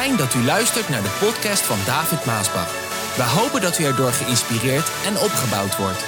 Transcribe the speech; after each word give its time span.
Fijn 0.00 0.16
dat 0.16 0.34
u 0.34 0.44
luistert 0.44 0.88
naar 0.88 1.02
de 1.02 1.16
podcast 1.20 1.62
van 1.62 1.76
David 1.86 2.24
Maasbach. 2.24 2.70
We 3.16 3.40
hopen 3.40 3.60
dat 3.60 3.78
u 3.78 3.84
erdoor 3.84 4.12
geïnspireerd 4.12 4.92
en 5.06 5.12
opgebouwd 5.12 5.76
wordt. 5.76 6.04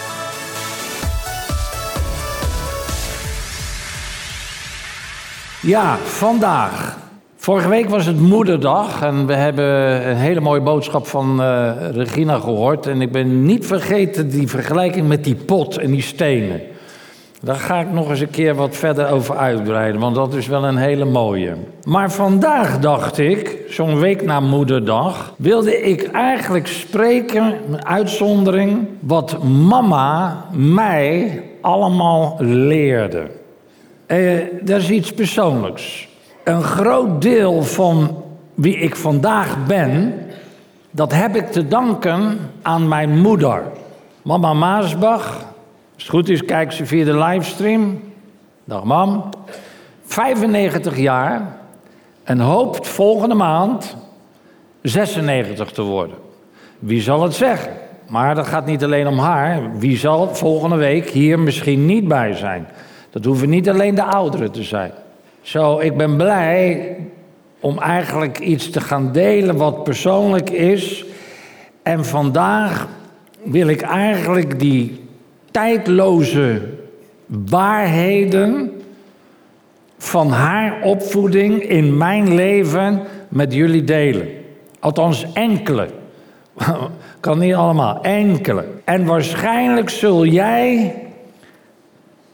Ja, 5.62 5.96
vandaag. 5.96 6.98
Vorige 7.36 7.68
week 7.68 7.88
was 7.88 8.06
het 8.06 8.20
Moederdag 8.20 9.02
en 9.02 9.26
we 9.26 9.34
hebben 9.34 9.64
een 10.08 10.16
hele 10.16 10.40
mooie 10.40 10.60
boodschap 10.60 11.06
van 11.06 11.42
eh, 11.42 11.72
Regina 11.90 12.38
gehoord. 12.38 12.86
En 12.86 13.00
ik 13.00 13.12
ben 13.12 13.44
niet 13.44 13.66
vergeten 13.66 14.30
die 14.30 14.48
vergelijking 14.48 15.08
met 15.08 15.24
die 15.24 15.36
pot 15.36 15.76
en 15.76 15.90
die 15.90 16.02
stenen. 16.02 16.60
Daar 17.46 17.56
ga 17.56 17.80
ik 17.80 17.92
nog 17.92 18.10
eens 18.10 18.20
een 18.20 18.30
keer 18.30 18.54
wat 18.54 18.76
verder 18.76 19.10
over 19.10 19.36
uitbreiden, 19.36 20.00
want 20.00 20.14
dat 20.14 20.34
is 20.34 20.46
wel 20.46 20.64
een 20.64 20.76
hele 20.76 21.04
mooie. 21.04 21.54
Maar 21.84 22.12
vandaag 22.12 22.78
dacht 22.78 23.18
ik, 23.18 23.58
zo'n 23.68 23.98
week 23.98 24.22
na 24.22 24.40
Moederdag, 24.40 25.34
wilde 25.36 25.80
ik 25.82 26.10
eigenlijk 26.10 26.66
spreken, 26.66 27.54
een 27.70 27.86
uitzondering, 27.86 28.86
wat 29.00 29.42
mama 29.42 30.44
mij 30.52 31.42
allemaal 31.60 32.36
leerde. 32.38 33.30
Eh, 34.06 34.18
dat 34.62 34.80
is 34.80 34.90
iets 34.90 35.12
persoonlijks. 35.12 36.08
Een 36.44 36.62
groot 36.62 37.22
deel 37.22 37.62
van 37.62 38.22
wie 38.54 38.76
ik 38.76 38.96
vandaag 38.96 39.66
ben, 39.66 40.14
dat 40.90 41.12
heb 41.12 41.36
ik 41.36 41.46
te 41.52 41.68
danken 41.68 42.38
aan 42.62 42.88
mijn 42.88 43.18
moeder. 43.18 43.62
Mama 44.22 44.54
Maasbach. 44.54 45.54
Als 45.96 46.04
het 46.04 46.14
goed 46.14 46.28
is, 46.28 46.44
kijk 46.44 46.72
ze 46.72 46.86
via 46.86 47.04
de 47.04 47.18
livestream. 47.18 48.00
Dag 48.64 48.84
mam. 48.84 49.28
95 50.04 50.96
jaar 50.96 51.56
en 52.24 52.40
hoopt 52.40 52.88
volgende 52.88 53.34
maand 53.34 53.96
96 54.82 55.70
te 55.70 55.82
worden. 55.82 56.16
Wie 56.78 57.00
zal 57.00 57.22
het 57.22 57.34
zeggen? 57.34 57.72
Maar 58.08 58.34
dat 58.34 58.46
gaat 58.46 58.66
niet 58.66 58.84
alleen 58.84 59.06
om 59.06 59.18
haar. 59.18 59.78
Wie 59.78 59.96
zal 59.96 60.34
volgende 60.34 60.76
week 60.76 61.08
hier 61.08 61.38
misschien 61.38 61.86
niet 61.86 62.08
bij 62.08 62.34
zijn? 62.34 62.68
Dat 63.10 63.24
hoeven 63.24 63.48
niet 63.48 63.68
alleen 63.68 63.94
de 63.94 64.04
ouderen 64.04 64.52
te 64.52 64.62
zijn. 64.62 64.92
Zo, 65.40 65.78
ik 65.78 65.96
ben 65.96 66.16
blij 66.16 66.96
om 67.60 67.78
eigenlijk 67.78 68.38
iets 68.38 68.70
te 68.70 68.80
gaan 68.80 69.12
delen 69.12 69.56
wat 69.56 69.84
persoonlijk 69.84 70.50
is. 70.50 71.04
En 71.82 72.04
vandaag 72.04 72.88
wil 73.42 73.68
ik 73.68 73.80
eigenlijk 73.82 74.58
die 74.60 75.04
tijdloze 75.56 76.62
waarheden 77.26 78.72
van 79.98 80.28
haar 80.28 80.82
opvoeding 80.82 81.62
in 81.62 81.96
mijn 81.96 82.34
leven 82.34 83.02
met 83.28 83.54
jullie 83.54 83.84
delen. 83.84 84.28
Althans, 84.80 85.32
enkele. 85.32 85.88
kan 87.20 87.38
niet 87.38 87.54
allemaal, 87.54 88.02
enkele. 88.02 88.64
En 88.84 89.04
waarschijnlijk 89.04 89.90
zul 89.90 90.26
jij, 90.26 90.94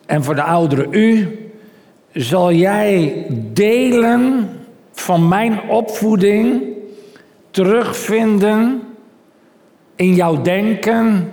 en 0.07 0.25
voor 0.25 0.35
de 0.35 0.43
ouderen 0.43 0.87
u, 0.91 1.39
zal 2.13 2.53
jij 2.53 3.27
delen 3.53 4.51
van 4.93 5.29
mijn 5.29 5.61
opvoeding 5.69 6.63
terugvinden 7.51 8.83
in 9.97 10.15
jouw 10.15 10.43
denken 10.43 11.31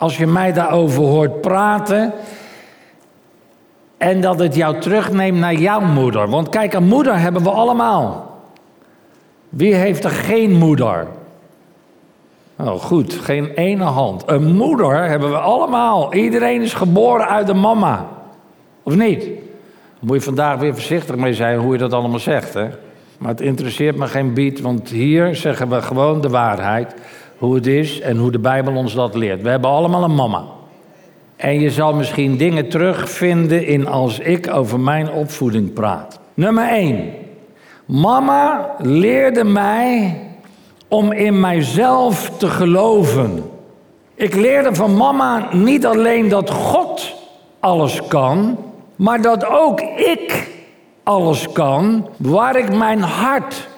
als 0.00 0.16
je 0.16 0.26
mij 0.26 0.52
daarover 0.52 1.02
hoort 1.02 1.40
praten. 1.40 2.12
En 3.96 4.20
dat 4.20 4.38
het 4.38 4.54
jou 4.54 4.80
terugneemt 4.80 5.38
naar 5.38 5.54
jouw 5.54 5.80
moeder. 5.80 6.28
Want 6.28 6.48
kijk, 6.48 6.72
een 6.72 6.86
moeder 6.86 7.18
hebben 7.18 7.42
we 7.42 7.50
allemaal. 7.50 8.38
Wie 9.48 9.74
heeft 9.74 10.04
er 10.04 10.10
geen 10.10 10.52
moeder? 10.52 11.06
Oh, 12.56 12.72
goed, 12.72 13.14
geen 13.14 13.50
ene 13.50 13.84
hand. 13.84 14.22
Een 14.26 14.54
moeder 14.54 15.08
hebben 15.08 15.30
we 15.30 15.38
allemaal. 15.38 16.14
Iedereen 16.14 16.62
is 16.62 16.74
geboren 16.74 17.28
uit 17.28 17.46
de 17.46 17.54
mama. 17.54 18.06
Of 18.82 18.94
niet? 18.96 19.28
moet 20.00 20.16
je 20.16 20.22
vandaag 20.22 20.58
weer 20.58 20.72
voorzichtig 20.72 21.16
mee 21.16 21.34
zijn 21.34 21.58
hoe 21.58 21.72
je 21.72 21.78
dat 21.78 21.92
allemaal 21.92 22.18
zegt. 22.18 22.54
Hè? 22.54 22.68
Maar 23.18 23.30
het 23.30 23.40
interesseert 23.40 23.96
me 23.96 24.06
geen 24.06 24.34
bied, 24.34 24.60
want 24.60 24.88
hier 24.88 25.36
zeggen 25.36 25.68
we 25.68 25.82
gewoon 25.82 26.20
de 26.20 26.28
waarheid. 26.28 26.94
Hoe 27.40 27.54
het 27.54 27.66
is 27.66 28.00
en 28.00 28.16
hoe 28.16 28.30
de 28.30 28.38
Bijbel 28.38 28.74
ons 28.74 28.94
dat 28.94 29.14
leert. 29.14 29.42
We 29.42 29.48
hebben 29.48 29.70
allemaal 29.70 30.04
een 30.04 30.14
mama. 30.14 30.44
En 31.36 31.60
je 31.60 31.70
zal 31.70 31.94
misschien 31.94 32.36
dingen 32.36 32.68
terugvinden 32.68 33.66
in 33.66 33.86
als 33.86 34.18
ik 34.18 34.54
over 34.54 34.80
mijn 34.80 35.10
opvoeding 35.10 35.72
praat. 35.72 36.20
Nummer 36.34 36.68
1. 36.68 37.12
Mama 37.84 38.74
leerde 38.78 39.44
mij 39.44 40.20
om 40.88 41.12
in 41.12 41.40
mijzelf 41.40 42.30
te 42.38 42.46
geloven. 42.46 43.50
Ik 44.14 44.34
leerde 44.34 44.74
van 44.74 44.96
mama 44.96 45.48
niet 45.52 45.86
alleen 45.86 46.28
dat 46.28 46.50
God 46.50 47.14
alles 47.60 48.06
kan, 48.08 48.58
maar 48.96 49.22
dat 49.22 49.46
ook 49.46 49.80
ik 49.80 50.48
alles 51.02 51.52
kan 51.52 52.08
waar 52.16 52.56
ik 52.56 52.76
mijn 52.76 53.00
hart 53.00 53.68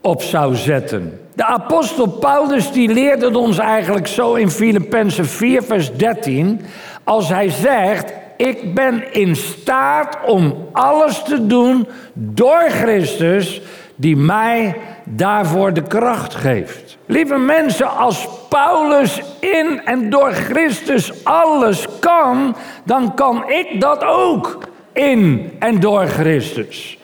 op 0.00 0.22
zou 0.22 0.54
zetten. 0.54 1.21
De 1.34 1.44
apostel 1.44 2.08
Paulus 2.08 2.72
die 2.72 2.92
leerde 2.92 3.24
het 3.24 3.36
ons 3.36 3.58
eigenlijk 3.58 4.06
zo 4.06 4.34
in 4.34 4.50
Filippenzen 4.50 5.26
4 5.26 5.62
vers 5.62 5.92
13 5.96 6.60
als 7.04 7.28
hij 7.28 7.48
zegt 7.48 8.12
ik 8.36 8.74
ben 8.74 9.12
in 9.12 9.36
staat 9.36 10.18
om 10.26 10.68
alles 10.72 11.22
te 11.22 11.46
doen 11.46 11.88
door 12.14 12.64
Christus 12.68 13.62
die 13.96 14.16
mij 14.16 14.76
daarvoor 15.04 15.72
de 15.72 15.82
kracht 15.82 16.34
geeft. 16.34 16.98
Lieve 17.06 17.36
mensen, 17.36 17.96
als 17.96 18.28
Paulus 18.48 19.22
in 19.40 19.80
en 19.84 20.10
door 20.10 20.32
Christus 20.32 21.24
alles 21.24 21.86
kan, 22.00 22.56
dan 22.84 23.14
kan 23.14 23.50
ik 23.50 23.80
dat 23.80 24.04
ook 24.04 24.58
in 24.92 25.52
en 25.58 25.80
door 25.80 26.06
Christus. 26.06 26.98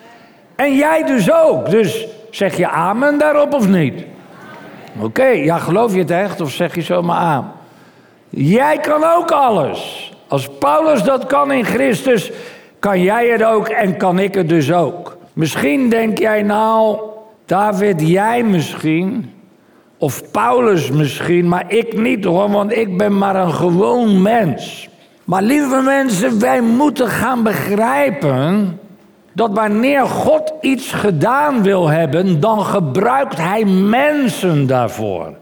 En 0.56 0.74
jij 0.74 1.04
dus 1.04 1.32
ook. 1.32 1.70
Dus 1.70 2.06
zeg 2.30 2.56
je 2.56 2.68
amen 2.68 3.18
daarop 3.18 3.54
of 3.54 3.68
niet? 3.68 4.04
Oké, 5.00 5.26
ja, 5.26 5.58
geloof 5.58 5.92
je 5.92 5.98
het 5.98 6.10
echt 6.10 6.40
of 6.40 6.50
zeg 6.50 6.74
je 6.74 6.82
zomaar 6.82 7.16
aan? 7.16 7.52
Jij 8.28 8.78
kan 8.78 9.04
ook 9.16 9.30
alles. 9.30 10.12
Als 10.28 10.48
Paulus 10.58 11.02
dat 11.02 11.26
kan 11.26 11.52
in 11.52 11.64
Christus, 11.64 12.30
kan 12.78 13.02
jij 13.02 13.28
het 13.28 13.44
ook 13.44 13.68
en 13.68 13.96
kan 13.96 14.18
ik 14.18 14.34
het 14.34 14.48
dus 14.48 14.72
ook. 14.72 15.16
Misschien 15.32 15.88
denk 15.88 16.18
jij 16.18 16.42
nou, 16.42 16.98
David, 17.46 18.08
jij 18.08 18.42
misschien, 18.42 19.32
of 19.98 20.30
Paulus 20.30 20.90
misschien, 20.90 21.48
maar 21.48 21.64
ik 21.72 21.96
niet 21.96 22.24
hoor, 22.24 22.50
want 22.50 22.72
ik 22.72 22.96
ben 22.96 23.18
maar 23.18 23.36
een 23.36 23.54
gewoon 23.54 24.22
mens. 24.22 24.88
Maar 25.24 25.42
lieve 25.42 25.82
mensen, 25.84 26.40
wij 26.40 26.60
moeten 26.60 27.08
gaan 27.08 27.42
begrijpen 27.42 28.78
dat 29.38 29.50
wanneer 29.52 30.06
God 30.06 30.52
iets 30.60 30.92
gedaan 30.92 31.62
wil 31.62 31.88
hebben, 31.88 32.40
dan 32.40 32.64
gebruikt 32.64 33.36
Hij 33.36 33.64
mensen 33.64 34.66
daarvoor. 34.66 35.34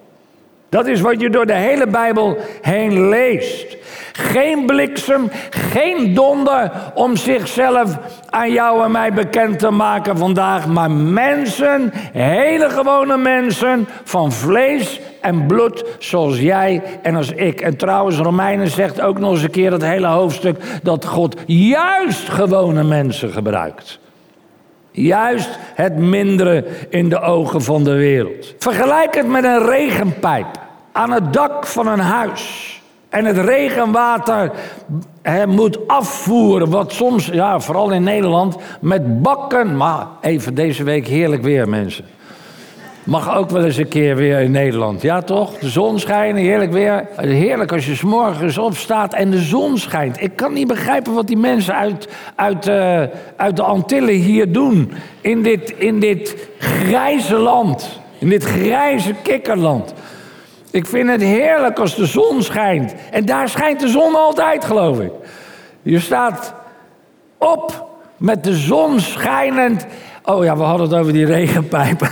Dat 0.68 0.86
is 0.86 1.00
wat 1.00 1.20
je 1.20 1.30
door 1.30 1.46
de 1.46 1.54
hele 1.54 1.86
Bijbel 1.86 2.36
heen 2.60 3.08
leest. 3.08 3.76
Geen 4.12 4.66
bliksem, 4.66 5.30
geen 5.50 6.14
donder 6.14 6.70
om 6.94 7.16
zichzelf 7.16 7.98
aan 8.30 8.52
jou 8.52 8.84
en 8.84 8.90
mij 8.90 9.12
bekend 9.12 9.58
te 9.58 9.70
maken 9.70 10.18
vandaag, 10.18 10.66
maar 10.66 10.90
mensen, 10.90 11.92
hele 12.12 12.70
gewone 12.70 13.16
mensen 13.16 13.88
van 14.04 14.32
vlees 14.32 15.00
en 15.26 15.46
bloed 15.46 15.84
zoals 15.98 16.40
jij 16.40 16.82
en 17.02 17.16
als 17.16 17.30
ik. 17.30 17.60
En 17.60 17.76
trouwens, 17.76 18.16
Romeinen 18.16 18.68
zegt 18.68 19.00
ook 19.00 19.18
nog 19.18 19.32
eens 19.32 19.42
een 19.42 19.50
keer 19.50 19.72
het 19.72 19.82
hele 19.82 20.06
hoofdstuk 20.06 20.56
dat 20.82 21.04
God 21.04 21.36
juist 21.46 22.28
gewone 22.28 22.82
mensen 22.82 23.30
gebruikt. 23.30 23.98
Juist 24.90 25.58
het 25.74 25.96
mindere 25.96 26.64
in 26.88 27.08
de 27.08 27.20
ogen 27.20 27.62
van 27.62 27.84
de 27.84 27.94
wereld. 27.94 28.54
Vergelijk 28.58 29.14
het 29.14 29.28
met 29.28 29.44
een 29.44 29.66
regenpijp 29.66 30.46
aan 30.92 31.10
het 31.10 31.32
dak 31.32 31.66
van 31.66 31.86
een 31.86 31.98
huis. 31.98 32.74
En 33.08 33.24
het 33.24 33.38
regenwater 33.38 34.50
moet 35.46 35.88
afvoeren, 35.88 36.70
wat 36.70 36.92
soms, 36.92 37.26
ja, 37.26 37.60
vooral 37.60 37.90
in 37.90 38.02
Nederland, 38.02 38.56
met 38.80 39.22
bakken. 39.22 39.76
Maar 39.76 40.06
even 40.20 40.54
deze 40.54 40.84
week 40.84 41.06
heerlijk 41.06 41.42
weer, 41.42 41.68
mensen. 41.68 42.04
Mag 43.06 43.36
ook 43.36 43.50
wel 43.50 43.64
eens 43.64 43.76
een 43.76 43.88
keer 43.88 44.16
weer 44.16 44.40
in 44.40 44.50
Nederland. 44.50 45.02
Ja, 45.02 45.22
toch? 45.22 45.58
De 45.58 45.68
zon 45.68 45.98
schijnt, 45.98 46.38
heerlijk 46.38 46.72
weer. 46.72 47.08
Heerlijk 47.16 47.72
als 47.72 47.86
je 47.86 47.94
s 47.94 48.02
morgens 48.02 48.58
opstaat 48.58 49.14
en 49.14 49.30
de 49.30 49.40
zon 49.40 49.78
schijnt. 49.78 50.22
Ik 50.22 50.36
kan 50.36 50.52
niet 50.52 50.66
begrijpen 50.66 51.14
wat 51.14 51.26
die 51.26 51.36
mensen 51.36 51.74
uit, 51.74 52.08
uit, 52.34 52.66
uh, 52.66 53.02
uit 53.36 53.56
de 53.56 53.62
Antillen 53.62 54.14
hier 54.14 54.52
doen. 54.52 54.92
In 55.20 55.42
dit, 55.42 55.70
in 55.70 56.00
dit 56.00 56.48
grijze 56.58 57.36
land. 57.36 58.00
In 58.18 58.28
dit 58.28 58.44
grijze 58.44 59.14
kikkerland. 59.22 59.94
Ik 60.70 60.86
vind 60.86 61.10
het 61.10 61.22
heerlijk 61.22 61.78
als 61.78 61.96
de 61.96 62.06
zon 62.06 62.42
schijnt. 62.42 62.94
En 63.10 63.24
daar 63.24 63.48
schijnt 63.48 63.80
de 63.80 63.88
zon 63.88 64.14
altijd, 64.14 64.64
geloof 64.64 65.00
ik. 65.00 65.12
Je 65.82 66.00
staat 66.00 66.54
op 67.38 67.88
met 68.16 68.44
de 68.44 68.56
zon 68.56 69.00
schijnend. 69.00 69.86
Oh 70.24 70.44
ja, 70.44 70.56
we 70.56 70.62
hadden 70.62 70.88
het 70.88 70.98
over 70.98 71.12
die 71.12 71.26
regenpijp. 71.26 72.00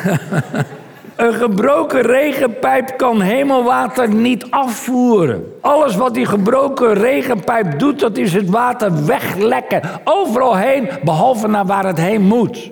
Een 1.17 1.35
gebroken 1.35 2.03
regenpijp 2.03 2.97
kan 2.97 3.21
hemelwater 3.21 4.15
niet 4.15 4.47
afvoeren. 4.51 5.45
Alles 5.61 5.97
wat 5.97 6.15
die 6.15 6.27
gebroken 6.27 6.95
regenpijp 6.95 7.79
doet, 7.79 8.01
dat 8.01 8.17
is 8.17 8.33
het 8.33 8.51
water 8.51 9.07
weglekken. 9.07 9.83
Overal 10.05 10.57
heen, 10.57 10.89
behalve 11.05 11.49
naar 11.49 11.67
waar 11.67 11.87
het 11.87 11.99
heen 11.99 12.23
moet. 12.23 12.71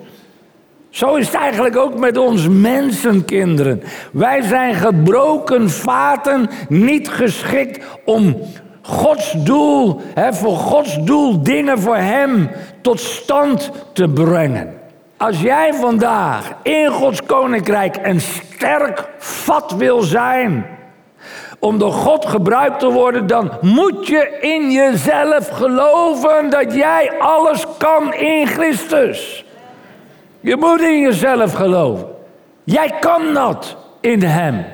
Zo 0.89 1.15
is 1.15 1.25
het 1.25 1.35
eigenlijk 1.35 1.77
ook 1.77 1.97
met 1.97 2.17
ons 2.17 2.47
mensenkinderen. 2.47 3.83
Wij 4.11 4.41
zijn 4.41 4.73
gebroken 4.73 5.69
vaten, 5.69 6.49
niet 6.69 7.09
geschikt 7.09 7.85
om 8.05 8.41
Gods 8.81 9.31
doel, 9.43 10.01
hè, 10.13 10.33
voor 10.33 10.55
Gods 10.55 11.03
doel 11.03 11.43
dingen 11.43 11.79
voor 11.79 11.97
Hem 11.97 12.49
tot 12.81 12.99
stand 12.99 13.71
te 13.93 14.09
brengen. 14.09 14.82
Als 15.23 15.41
jij 15.41 15.73
vandaag 15.73 16.51
in 16.61 16.87
Gods 16.89 17.23
koninkrijk 17.23 17.97
een 18.01 18.21
sterk 18.21 19.09
vat 19.17 19.71
wil 19.71 20.01
zijn, 20.01 20.65
om 21.59 21.79
door 21.79 21.91
God 21.91 22.25
gebruikt 22.25 22.79
te 22.79 22.91
worden, 22.91 23.27
dan 23.27 23.51
moet 23.61 24.07
je 24.07 24.37
in 24.41 24.71
jezelf 24.71 25.49
geloven 25.49 26.49
dat 26.49 26.73
jij 26.73 27.11
alles 27.19 27.65
kan 27.77 28.13
in 28.13 28.47
Christus. 28.47 29.45
Je 30.39 30.55
moet 30.55 30.81
in 30.81 30.99
jezelf 30.99 31.53
geloven. 31.53 32.07
Jij 32.63 32.93
kan 32.99 33.33
dat 33.33 33.77
in 34.01 34.23
Hem. 34.23 34.65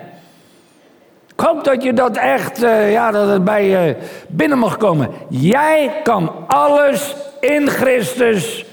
Ik 1.33 1.39
hoop 1.45 1.63
dat 1.63 1.83
je 1.83 1.93
dat 1.93 2.17
echt, 2.17 2.63
uh, 2.63 2.91
ja, 2.91 3.11
dat 3.11 3.29
het 3.29 3.43
bij 3.43 3.67
je 3.67 3.95
binnen 4.27 4.57
mag 4.57 4.77
komen. 4.77 5.09
Jij 5.29 5.91
kan 6.03 6.31
alles 6.47 7.15
in 7.39 7.67
Christus 7.67 8.67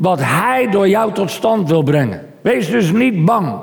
wat 0.00 0.18
Hij 0.22 0.70
door 0.70 0.88
jou 0.88 1.12
tot 1.12 1.30
stand 1.30 1.68
wil 1.68 1.82
brengen. 1.82 2.26
Wees 2.40 2.70
dus 2.70 2.92
niet 2.92 3.24
bang. 3.24 3.58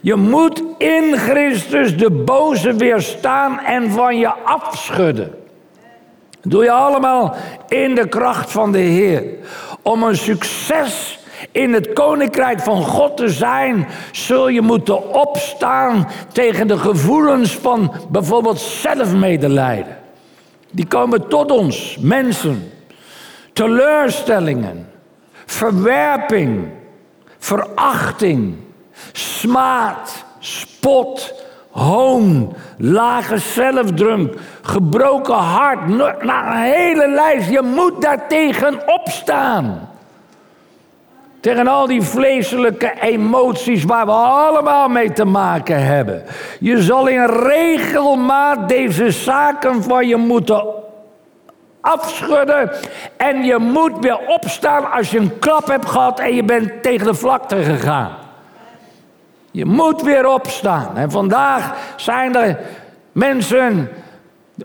Je 0.00 0.14
moet 0.14 0.62
in 0.78 1.16
Christus 1.16 1.96
de 1.96 2.10
boze 2.10 2.74
weerstaan 2.74 3.58
en 3.58 3.90
van 3.90 4.18
je 4.18 4.32
afschudden. 4.44 5.34
Doe 6.42 6.64
je 6.64 6.70
allemaal 6.70 7.34
in 7.68 7.94
de 7.94 8.08
kracht 8.08 8.52
van 8.52 8.72
de 8.72 8.78
Heer. 8.78 9.24
Om 9.82 10.02
een 10.02 10.16
succes 10.16 11.18
in 11.52 11.72
het 11.72 11.92
koninkrijk 11.92 12.60
van 12.60 12.82
God 12.82 13.16
te 13.16 13.28
zijn, 13.28 13.86
zul 14.12 14.48
je 14.48 14.60
moeten 14.60 15.14
opstaan 15.14 16.08
tegen 16.32 16.66
de 16.66 16.78
gevoelens 16.78 17.56
van 17.56 17.92
bijvoorbeeld 18.08 18.58
zelfmedelijden. 18.58 19.96
Die 20.70 20.86
komen 20.86 21.28
tot 21.28 21.50
ons, 21.50 21.96
mensen. 22.00 22.72
Teleurstellingen, 23.52 24.89
verwerping, 25.50 26.68
verachting, 27.38 28.56
smaad, 29.12 30.24
spot, 30.38 31.34
hoon, 31.70 32.54
lage 32.78 33.38
zelfdruk, 33.38 34.34
gebroken 34.62 35.34
hart. 35.34 35.88
Nou, 35.88 36.14
een 36.22 36.56
hele 36.56 37.08
lijst. 37.08 37.50
Je 37.50 37.62
moet 37.62 38.02
daartegen 38.02 38.88
opstaan. 38.88 39.88
Tegen 41.40 41.66
al 41.66 41.86
die 41.86 42.02
vleeselijke 42.02 42.92
emoties 43.00 43.84
waar 43.84 44.06
we 44.06 44.12
allemaal 44.12 44.88
mee 44.88 45.12
te 45.12 45.24
maken 45.24 45.84
hebben. 45.86 46.22
Je 46.60 46.82
zal 46.82 47.06
in 47.06 47.26
regelmaat 47.26 48.68
deze 48.68 49.10
zaken 49.10 49.82
van 49.82 50.08
je 50.08 50.16
moeten 50.16 50.64
afschudden. 51.80 52.70
En 53.16 53.44
je 53.44 53.58
moet 53.58 53.98
weer 54.00 54.18
opstaan 54.26 54.90
als 54.92 55.10
je 55.10 55.18
een 55.18 55.38
klap 55.38 55.66
hebt 55.66 55.86
gehad 55.86 56.20
en 56.20 56.34
je 56.34 56.44
bent 56.44 56.82
tegen 56.82 57.06
de 57.06 57.14
vlakte 57.14 57.62
gegaan. 57.62 58.10
Je 59.50 59.64
moet 59.64 60.02
weer 60.02 60.26
opstaan. 60.26 60.96
En 60.96 61.10
vandaag 61.10 61.74
zijn 61.96 62.36
er 62.36 62.58
mensen, 63.12 63.88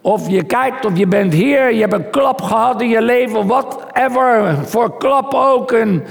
of 0.02 0.30
je 0.30 0.44
kijkt 0.44 0.86
of 0.86 0.98
je 0.98 1.08
bent 1.08 1.34
hier, 1.34 1.74
je 1.74 1.82
hebt 1.82 1.94
een 1.94 2.10
klap 2.10 2.42
gehad 2.42 2.82
in 2.82 2.90
je 2.90 3.02
leven, 3.02 3.48
whatever, 3.48 4.58
voor 4.66 4.98
klap 4.98 5.34
ook. 5.34 5.72
En 5.72 6.06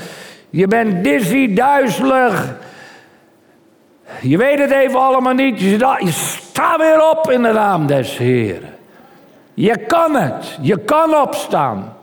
je 0.50 0.66
bent 0.66 1.04
dizzy, 1.04 1.54
duizelig. 1.54 2.54
Je 4.20 4.36
weet 4.36 4.58
het 4.58 4.70
even 4.70 5.00
allemaal 5.00 5.32
niet. 5.32 5.60
Je, 5.60 6.10
staat 6.10 6.78
weer 6.78 7.10
op 7.10 7.30
in 7.30 7.42
de 7.42 7.52
naam 7.52 7.86
des 7.86 8.18
Heeren. 8.18 8.73
Je 9.54 9.76
kan 9.86 10.14
het. 10.14 10.58
Je 10.60 10.76
kan 10.76 11.14
opstaan. 11.14 11.96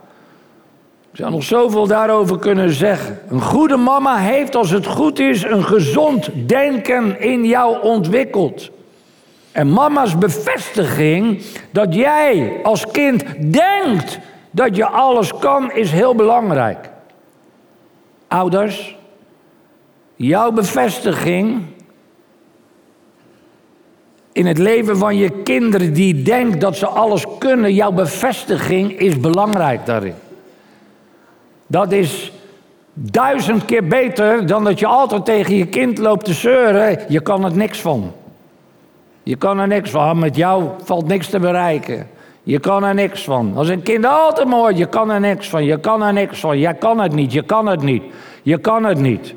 Ik 1.11 1.17
zou 1.17 1.31
nog 1.31 1.43
zoveel 1.43 1.87
daarover 1.87 2.39
kunnen 2.39 2.69
zeggen. 2.69 3.19
Een 3.29 3.41
goede 3.41 3.77
mama 3.77 4.17
heeft, 4.17 4.55
als 4.55 4.69
het 4.69 4.85
goed 4.85 5.19
is, 5.19 5.43
een 5.43 5.63
gezond 5.63 6.29
denken 6.47 7.21
in 7.21 7.45
jou 7.45 7.81
ontwikkeld. 7.81 8.69
En 9.51 9.71
mama's 9.71 10.17
bevestiging 10.17 11.43
dat 11.71 11.93
jij 11.95 12.59
als 12.63 12.87
kind 12.91 13.23
denkt 13.53 14.19
dat 14.51 14.75
je 14.75 14.85
alles 14.85 15.33
kan, 15.33 15.71
is 15.71 15.91
heel 15.91 16.15
belangrijk. 16.15 16.89
Ouders, 18.27 18.97
jouw 20.15 20.51
bevestiging 20.51 21.65
in 24.31 24.45
het 24.45 24.57
leven 24.57 24.97
van 24.97 25.17
je 25.17 25.29
kinderen 25.29 25.93
die 25.93 26.21
denkt 26.21 26.61
dat 26.61 26.75
ze 26.75 26.87
alles 26.87 27.25
kunnen, 27.39 27.73
jouw 27.73 27.91
bevestiging 27.91 28.99
is 28.99 29.19
belangrijk 29.19 29.85
daarin. 29.85 30.15
Dat 31.67 31.91
is 31.91 32.31
duizend 32.93 33.65
keer 33.65 33.87
beter 33.87 34.45
dan 34.45 34.63
dat 34.63 34.79
je 34.79 34.87
altijd 34.87 35.25
tegen 35.25 35.55
je 35.55 35.67
kind 35.67 35.97
loopt 35.97 36.25
te 36.25 36.33
zeuren. 36.33 36.99
Je 37.07 37.21
kan 37.21 37.45
er 37.45 37.55
niks 37.55 37.81
van. 37.81 38.11
Je 39.23 39.35
kan 39.35 39.59
er 39.59 39.67
niks 39.67 39.89
van. 39.89 40.19
Met 40.19 40.35
jou 40.35 40.69
valt 40.83 41.07
niks 41.07 41.27
te 41.27 41.39
bereiken. 41.39 42.07
Je 42.43 42.59
kan 42.59 42.83
er 42.83 42.93
niks 42.93 43.23
van. 43.23 43.53
Als 43.55 43.67
een 43.67 43.81
kind 43.83 44.05
altijd 44.05 44.47
mooi, 44.47 44.75
je 44.75 44.85
kan 44.85 45.11
er 45.11 45.19
niks 45.19 45.49
van. 45.49 45.63
Je 45.63 45.79
kan 45.79 46.03
er 46.03 46.13
niks 46.13 46.39
van. 46.39 46.59
Jij 46.59 46.73
kan 46.73 46.99
het 46.99 47.13
niet. 47.13 47.33
Je 47.33 47.43
kan 47.43 47.67
het 47.67 47.81
niet. 47.81 48.03
Je 48.41 48.57
kan 48.57 48.83
het 48.83 48.99
niet. 48.99 49.33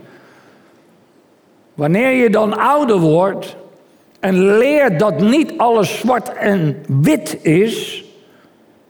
Wanneer 1.74 2.10
je 2.10 2.30
dan 2.30 2.58
ouder 2.58 2.98
wordt 2.98 3.56
en 4.24 4.56
leert 4.56 4.98
dat 4.98 5.20
niet 5.20 5.52
alles 5.56 5.98
zwart 5.98 6.32
en 6.32 6.84
wit 7.02 7.38
is. 7.42 8.04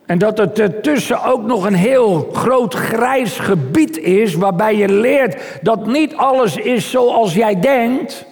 En 0.07 0.19
dat 0.19 0.39
het 0.39 0.59
ertussen 0.59 1.25
ook 1.25 1.43
nog 1.43 1.65
een 1.65 1.75
heel 1.75 2.29
groot 2.33 2.75
grijs 2.75 3.39
gebied 3.39 3.99
is, 3.99 4.35
waarbij 4.35 4.77
je 4.77 4.89
leert 4.89 5.59
dat 5.63 5.87
niet 5.87 6.17
alles 6.17 6.57
is 6.57 6.91
zoals 6.91 7.35
jij 7.35 7.61
denkt. 7.61 8.27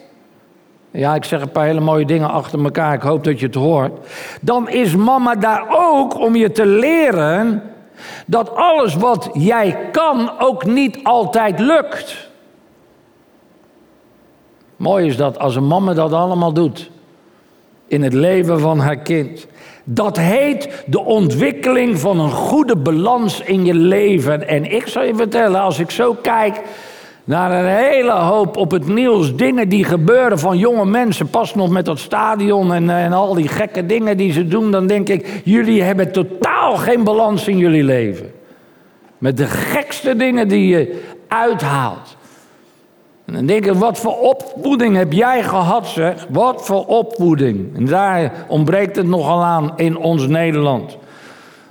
Ja, 0.90 1.14
ik 1.14 1.24
zeg 1.24 1.40
een 1.40 1.50
paar 1.50 1.64
hele 1.64 1.80
mooie 1.80 2.06
dingen 2.06 2.30
achter 2.30 2.64
elkaar, 2.64 2.94
ik 2.94 3.02
hoop 3.02 3.24
dat 3.24 3.40
je 3.40 3.46
het 3.46 3.54
hoort. 3.54 3.92
Dan 4.40 4.68
is 4.68 4.96
mama 4.96 5.34
daar 5.34 5.66
ook 5.68 6.18
om 6.18 6.36
je 6.36 6.52
te 6.52 6.66
leren 6.66 7.62
dat 8.26 8.54
alles 8.54 8.94
wat 8.94 9.30
jij 9.32 9.76
kan 9.92 10.30
ook 10.38 10.64
niet 10.64 10.98
altijd 11.02 11.58
lukt. 11.58 12.30
Mooi 14.76 15.06
is 15.06 15.16
dat 15.16 15.38
als 15.38 15.56
een 15.56 15.66
mama 15.66 15.94
dat 15.94 16.12
allemaal 16.12 16.52
doet 16.52 16.91
in 17.92 18.02
het 18.02 18.12
leven 18.12 18.60
van 18.60 18.78
haar 18.78 18.96
kind. 18.96 19.46
Dat 19.84 20.16
heet 20.16 20.84
de 20.86 21.00
ontwikkeling 21.00 21.98
van 21.98 22.20
een 22.20 22.30
goede 22.30 22.76
balans 22.76 23.40
in 23.40 23.64
je 23.64 23.74
leven. 23.74 24.48
En 24.48 24.72
ik 24.72 24.86
zal 24.86 25.02
je 25.02 25.14
vertellen, 25.14 25.60
als 25.60 25.78
ik 25.78 25.90
zo 25.90 26.16
kijk 26.22 26.60
naar 27.24 27.50
een 27.50 27.84
hele 27.84 28.12
hoop 28.12 28.56
op 28.56 28.70
het 28.70 28.86
nieuws 28.86 29.36
dingen 29.36 29.68
die 29.68 29.84
gebeuren 29.84 30.38
van 30.38 30.58
jonge 30.58 30.84
mensen, 30.84 31.30
pas 31.30 31.54
nog 31.54 31.70
met 31.70 31.84
dat 31.84 31.98
stadion 31.98 32.72
en, 32.72 32.90
en 32.90 33.12
al 33.12 33.34
die 33.34 33.48
gekke 33.48 33.86
dingen 33.86 34.16
die 34.16 34.32
ze 34.32 34.48
doen, 34.48 34.70
dan 34.70 34.86
denk 34.86 35.08
ik, 35.08 35.40
jullie 35.44 35.82
hebben 35.82 36.12
totaal 36.12 36.76
geen 36.76 37.04
balans 37.04 37.48
in 37.48 37.58
jullie 37.58 37.84
leven. 37.84 38.32
Met 39.18 39.36
de 39.36 39.46
gekste 39.46 40.16
dingen 40.16 40.48
die 40.48 40.66
je 40.66 41.02
uithaalt. 41.28 42.16
En 43.32 43.38
dan 43.38 43.46
denk 43.46 43.66
ik, 43.66 43.72
wat 43.74 43.98
voor 43.98 44.18
opvoeding 44.18 44.96
heb 44.96 45.12
jij 45.12 45.42
gehad, 45.42 45.86
zeg? 45.86 46.26
Wat 46.28 46.64
voor 46.66 46.86
opvoeding. 46.86 47.76
En 47.76 47.84
daar 47.84 48.32
ontbreekt 48.48 48.96
het 48.96 49.06
nogal 49.06 49.44
aan 49.44 49.72
in 49.76 49.96
ons 49.96 50.26
Nederland. 50.26 50.96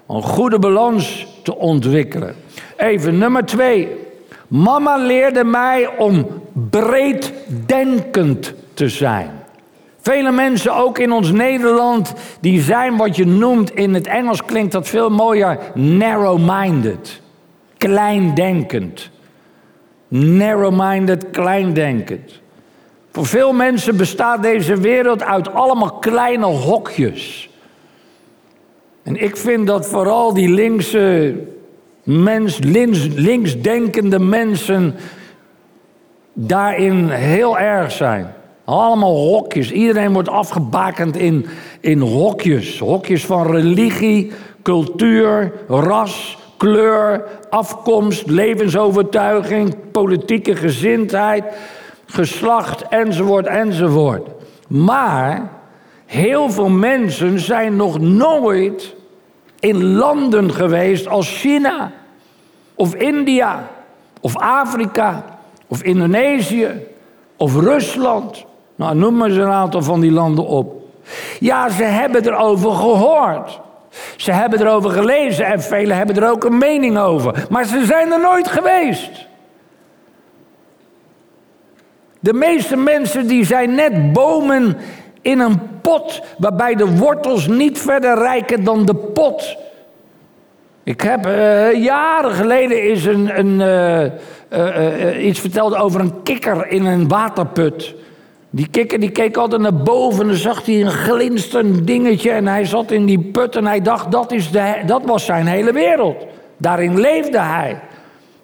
Een 0.07 0.21
goede 0.21 0.59
balans 0.59 1.27
te 1.43 1.55
ontwikkelen. 1.55 2.35
Even 2.77 3.17
nummer 3.17 3.45
twee. 3.45 3.87
Mama 4.47 4.97
leerde 4.97 5.43
mij 5.43 5.97
om 5.97 6.27
breed 6.69 7.33
denkend 7.65 8.53
te 8.73 8.89
zijn. 8.89 9.29
Vele 9.99 10.31
mensen, 10.31 10.75
ook 10.75 10.99
in 10.99 11.11
ons 11.11 11.31
Nederland, 11.31 12.13
die 12.39 12.61
zijn 12.61 12.97
wat 12.97 13.15
je 13.15 13.25
noemt, 13.25 13.75
in 13.75 13.93
het 13.93 14.07
Engels 14.07 14.45
klinkt 14.45 14.71
dat 14.71 14.87
veel 14.87 15.09
mooier, 15.09 15.59
narrow-minded. 15.73 17.21
Kleindenkend. 17.77 19.09
Narrow-minded, 20.13 21.29
kleindenkend. 21.29 22.39
Voor 23.11 23.25
veel 23.25 23.53
mensen 23.53 23.97
bestaat 23.97 24.41
deze 24.41 24.75
wereld 24.77 25.23
uit 25.23 25.53
allemaal 25.53 25.91
kleine 25.91 26.45
hokjes. 26.45 27.49
En 29.03 29.15
ik 29.15 29.37
vind 29.37 29.67
dat 29.67 29.87
vooral 29.87 30.33
die 30.33 30.49
linkse 30.49 31.35
mens, 32.03 32.57
links, 32.57 33.07
linksdenkende 33.07 34.19
mensen 34.19 34.95
daarin 36.33 37.09
heel 37.09 37.57
erg 37.57 37.91
zijn. 37.91 38.33
Allemaal 38.65 39.15
hokjes. 39.15 39.71
Iedereen 39.71 40.13
wordt 40.13 40.29
afgebakend 40.29 41.17
in, 41.17 41.45
in 41.79 41.99
hokjes. 41.99 42.79
Hokjes 42.79 43.25
van 43.25 43.51
religie, 43.51 44.31
cultuur, 44.61 45.53
ras, 45.67 46.37
kleur, 46.61 47.23
afkomst, 47.49 48.27
levensovertuiging, 48.27 49.75
politieke 49.91 50.55
gezindheid, 50.55 51.43
geslacht 52.05 52.87
enzovoort 52.89 53.47
enzovoort. 53.47 54.27
Maar 54.67 55.49
heel 56.05 56.49
veel 56.49 56.69
mensen 56.69 57.39
zijn 57.39 57.75
nog 57.75 57.99
nooit 57.99 58.95
in 59.59 59.83
landen 59.83 60.53
geweest 60.53 61.07
als 61.07 61.39
China 61.39 61.91
of 62.75 62.95
India 62.95 63.67
of 64.19 64.37
Afrika 64.37 65.39
of 65.67 65.83
Indonesië 65.83 66.69
of 67.37 67.55
Rusland. 67.55 68.45
Nou, 68.75 68.95
noem 68.95 69.15
maar 69.15 69.29
eens 69.29 69.37
een 69.37 69.51
aantal 69.51 69.81
van 69.81 69.99
die 69.99 70.11
landen 70.11 70.45
op. 70.45 70.83
Ja, 71.39 71.69
ze 71.69 71.83
hebben 71.83 72.25
erover 72.25 72.71
gehoord. 72.71 73.59
Ze 74.15 74.31
hebben 74.31 74.61
erover 74.61 74.89
gelezen 74.89 75.45
en 75.45 75.61
velen 75.61 75.97
hebben 75.97 76.15
er 76.15 76.29
ook 76.29 76.43
een 76.43 76.57
mening 76.57 76.97
over. 76.97 77.45
Maar 77.49 77.65
ze 77.65 77.85
zijn 77.85 78.11
er 78.11 78.19
nooit 78.19 78.47
geweest. 78.47 79.27
De 82.19 82.33
meeste 82.33 82.77
mensen 82.77 83.27
die 83.27 83.45
zijn 83.45 83.75
net 83.75 84.13
bomen 84.13 84.77
in 85.21 85.39
een 85.39 85.59
pot 85.81 86.21
waarbij 86.37 86.75
de 86.75 86.97
wortels 86.97 87.47
niet 87.47 87.79
verder 87.79 88.17
reiken 88.17 88.63
dan 88.63 88.85
de 88.85 88.95
pot. 88.95 89.57
Ik 90.83 91.01
heb 91.01 91.27
uh, 91.27 91.83
jaren 91.83 92.31
geleden 92.31 92.89
is 92.89 93.05
een, 93.05 93.39
een, 93.39 93.59
uh, 93.59 95.09
uh, 95.13 95.25
iets 95.25 95.39
verteld 95.39 95.75
over 95.75 95.99
een 95.99 96.23
kikker 96.23 96.67
in 96.67 96.85
een 96.85 97.07
waterput. 97.07 97.95
Die 98.53 98.67
kikker 98.67 98.99
die 98.99 99.11
keek 99.11 99.37
altijd 99.37 99.61
naar 99.61 99.75
boven 99.75 100.21
en 100.21 100.27
dan 100.27 100.35
zag 100.35 100.65
hij 100.65 100.81
een 100.81 100.91
glinsterend 100.91 101.87
dingetje 101.87 102.31
en 102.31 102.47
hij 102.47 102.65
zat 102.65 102.91
in 102.91 103.05
die 103.05 103.19
put 103.19 103.55
en 103.55 103.65
hij 103.65 103.81
dacht 103.81 104.11
dat, 104.11 104.31
is 104.31 104.51
de, 104.51 104.81
dat 104.85 105.01
was 105.05 105.25
zijn 105.25 105.47
hele 105.47 105.71
wereld. 105.71 106.25
Daarin 106.57 106.99
leefde 106.99 107.39
hij. 107.39 107.79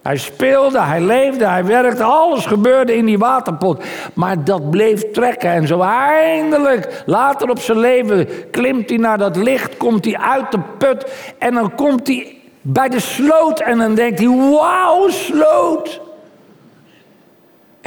Hij 0.02 0.18
speelde, 0.18 0.82
hij 0.82 1.02
leefde, 1.02 1.48
hij 1.48 1.66
werkte, 1.66 2.04
alles 2.04 2.46
gebeurde 2.46 2.96
in 2.96 3.06
die 3.06 3.18
waterpot. 3.18 3.84
Maar 4.14 4.44
dat 4.44 4.70
bleef 4.70 5.12
trekken 5.12 5.50
en 5.50 5.68
zo 5.68 5.82
eindelijk, 5.82 7.04
later 7.06 7.50
op 7.50 7.60
zijn 7.60 7.80
leven, 7.80 8.28
klimt 8.52 8.90
hij 8.90 8.98
naar 8.98 9.18
dat 9.18 9.36
licht, 9.36 9.78
komt 9.78 10.06
hij 10.06 10.18
uit 10.18 10.52
de 10.52 10.60
put 10.78 11.12
en 11.40 11.54
dan 11.54 11.76
komt 11.76 12.08
hij 12.08 12.38
bij 12.62 12.90
de 12.90 13.00
sloot 13.00 13.60
en 13.60 13.78
dan 13.78 13.96
denkt 13.96 14.20
hij, 14.20 14.28
wauw, 14.28 15.10
sloot. 15.10 16.02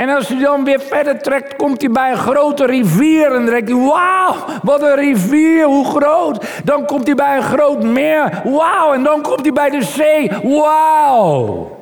En 0.01 0.09
als 0.09 0.29
hij 0.29 0.39
dan 0.39 0.65
weer 0.65 0.81
verder 0.81 1.19
trekt, 1.23 1.57
komt 1.57 1.81
hij 1.81 1.91
bij 1.91 2.11
een 2.11 2.17
grote 2.17 2.67
rivier. 2.67 3.27
En 3.27 3.33
dan 3.33 3.45
denkt 3.45 3.69
hij, 3.69 3.79
wauw, 3.79 4.35
wat 4.63 4.83
een 4.83 4.95
rivier, 4.95 5.65
hoe 5.65 5.85
groot. 5.85 6.47
Dan 6.65 6.87
komt 6.87 7.07
hij 7.07 7.15
bij 7.15 7.37
een 7.37 7.43
groot 7.43 7.83
meer, 7.83 8.43
wauw. 8.45 8.93
En 8.93 9.03
dan 9.03 9.23
komt 9.23 9.41
hij 9.41 9.53
bij 9.53 9.71
de 9.71 9.83
zee, 9.83 10.31
wauw. 10.43 11.79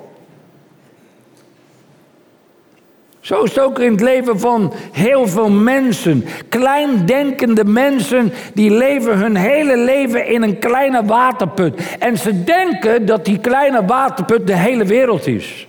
Zo 3.20 3.42
is 3.42 3.54
het 3.54 3.64
ook 3.64 3.78
in 3.78 3.90
het 3.90 4.00
leven 4.00 4.40
van 4.40 4.72
heel 4.92 5.28
veel 5.28 5.50
mensen. 5.50 6.24
Kleindenkende 6.48 7.64
mensen 7.64 8.32
die 8.54 8.70
leven 8.70 9.18
hun 9.18 9.36
hele 9.36 9.76
leven 9.76 10.26
in 10.26 10.42
een 10.42 10.58
kleine 10.58 11.04
waterput. 11.04 11.96
En 11.98 12.16
ze 12.16 12.44
denken 12.44 13.06
dat 13.06 13.24
die 13.24 13.38
kleine 13.38 13.84
waterput 13.84 14.46
de 14.46 14.56
hele 14.56 14.84
wereld 14.84 15.26
is. 15.26 15.66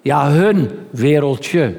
Ja, 0.00 0.30
hun 0.30 0.70
wereldje. 0.90 1.74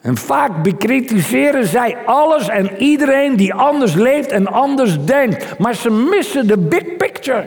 En 0.00 0.16
vaak 0.16 0.62
bekritiseren 0.62 1.66
zij 1.66 1.96
alles 2.04 2.48
en 2.48 2.76
iedereen 2.76 3.36
die 3.36 3.54
anders 3.54 3.94
leeft 3.94 4.30
en 4.30 4.46
anders 4.46 5.04
denkt. 5.04 5.58
Maar 5.58 5.74
ze 5.74 5.90
missen 5.90 6.46
de 6.46 6.58
big 6.58 6.96
picture. 6.96 7.46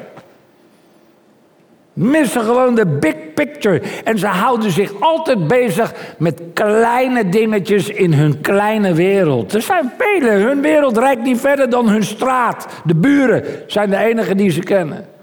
Missen 1.94 2.42
gewoon 2.42 2.76
de 2.76 2.86
big 2.86 3.16
picture. 3.34 3.82
En 4.04 4.20
ze 4.20 4.28
houden 4.28 4.72
zich 4.72 4.92
altijd 5.00 5.48
bezig 5.48 5.94
met 6.18 6.42
kleine 6.54 7.30
dingetjes 7.30 7.90
in 7.90 8.14
hun 8.14 8.42
kleine 8.42 8.94
wereld. 8.94 9.54
Er 9.54 9.62
zijn 9.62 9.92
velen. 9.98 10.42
Hun 10.42 10.62
wereld 10.62 10.98
reikt 10.98 11.24
niet 11.24 11.40
verder 11.40 11.70
dan 11.70 11.90
hun 11.90 12.04
straat. 12.04 12.68
De 12.84 12.96
buren 12.96 13.44
zijn 13.68 13.90
de 13.90 13.98
enigen 13.98 14.38
die 14.38 14.50
ze 14.50 14.60
kennen. 14.60 15.15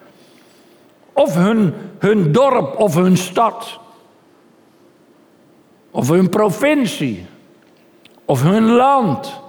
Of 1.13 1.35
hun, 1.35 1.75
hun 1.99 2.33
dorp 2.33 2.79
of 2.79 2.95
hun 2.95 3.17
stad. 3.17 3.81
Of 5.91 6.09
hun 6.09 6.29
provincie. 6.29 7.27
Of 8.25 8.43
hun 8.43 8.71
land. 8.71 9.41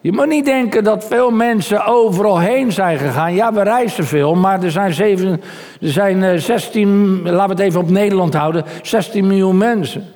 Je 0.00 0.12
moet 0.12 0.26
niet 0.26 0.44
denken 0.44 0.84
dat 0.84 1.04
veel 1.04 1.30
mensen 1.30 1.86
overal 1.86 2.38
heen 2.38 2.72
zijn 2.72 2.98
gegaan. 2.98 3.34
Ja, 3.34 3.52
we 3.52 3.62
reizen 3.62 4.04
veel, 4.04 4.34
maar 4.34 4.62
er 4.62 4.70
zijn, 4.70 5.40
er 5.80 5.90
zijn 5.90 6.40
16, 6.40 7.20
eh, 7.24 7.32
laten 7.32 7.56
we 7.56 7.62
het 7.62 7.70
even 7.70 7.80
op 7.80 7.90
Nederland 7.90 8.34
houden, 8.34 8.64
16 8.82 9.26
miljoen 9.26 9.58
mensen. 9.58 10.06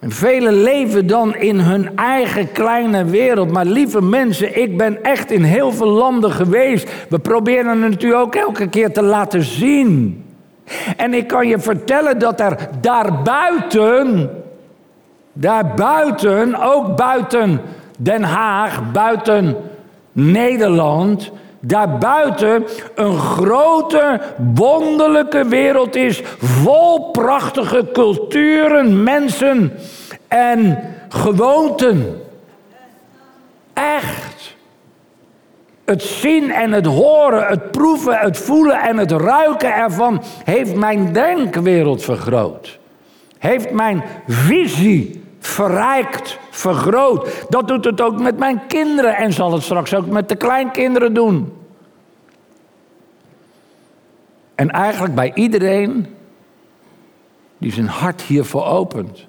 En 0.00 0.10
velen 0.10 0.62
leven 0.62 1.06
dan 1.06 1.34
in 1.36 1.58
hun 1.58 1.96
eigen 1.96 2.52
kleine 2.52 3.04
wereld. 3.04 3.50
Maar 3.50 3.64
lieve 3.64 4.02
mensen, 4.02 4.60
ik 4.60 4.76
ben 4.76 5.02
echt 5.02 5.30
in 5.30 5.42
heel 5.42 5.72
veel 5.72 5.88
landen 5.88 6.30
geweest. 6.30 6.92
We 7.08 7.18
proberen 7.18 7.82
het 7.82 7.90
natuurlijk 7.90 8.22
ook 8.22 8.34
elke 8.34 8.68
keer 8.68 8.92
te 8.92 9.02
laten 9.02 9.42
zien. 9.42 10.24
En 10.96 11.14
ik 11.14 11.26
kan 11.26 11.48
je 11.48 11.58
vertellen 11.58 12.18
dat 12.18 12.40
er 12.40 12.56
daarbuiten, 12.80 14.30
daarbuiten, 15.32 16.54
ook 16.60 16.96
buiten 16.96 17.60
Den 17.98 18.22
Haag, 18.22 18.92
buiten 18.92 19.56
Nederland, 20.12 21.30
daarbuiten 21.60 22.66
een 22.94 23.18
grote, 23.18 24.20
wonderlijke 24.54 25.44
wereld 25.44 25.96
is, 25.96 26.22
vol 26.38 27.10
prachtige 27.10 27.88
culturen, 27.92 29.02
mensen 29.02 29.72
en 30.28 30.78
gewoonten. 31.08 32.22
Echt. 33.72 34.56
Het 35.84 36.02
zien 36.02 36.50
en 36.50 36.72
het 36.72 36.86
horen, 36.86 37.46
het 37.46 37.70
proeven, 37.70 38.18
het 38.18 38.38
voelen 38.38 38.80
en 38.80 38.96
het 38.96 39.10
ruiken 39.10 39.74
ervan 39.74 40.22
heeft 40.44 40.74
mijn 40.74 41.12
denkwereld 41.12 42.02
vergroot. 42.02 42.78
Heeft 43.38 43.70
mijn 43.70 44.02
visie 44.26 45.22
verrijkt, 45.40 46.38
vergroot. 46.50 47.44
Dat 47.48 47.68
doet 47.68 47.84
het 47.84 48.00
ook 48.00 48.20
met 48.20 48.38
mijn 48.38 48.66
kinderen 48.66 49.16
en 49.16 49.32
zal 49.32 49.52
het 49.52 49.62
straks 49.62 49.94
ook 49.94 50.06
met 50.06 50.28
de 50.28 50.36
kleinkinderen 50.36 51.14
doen. 51.14 51.52
En 54.54 54.70
eigenlijk 54.70 55.14
bij 55.14 55.32
iedereen 55.34 56.06
die 57.58 57.72
zijn 57.72 57.86
hart 57.86 58.22
hiervoor 58.22 58.64
opent. 58.64 59.26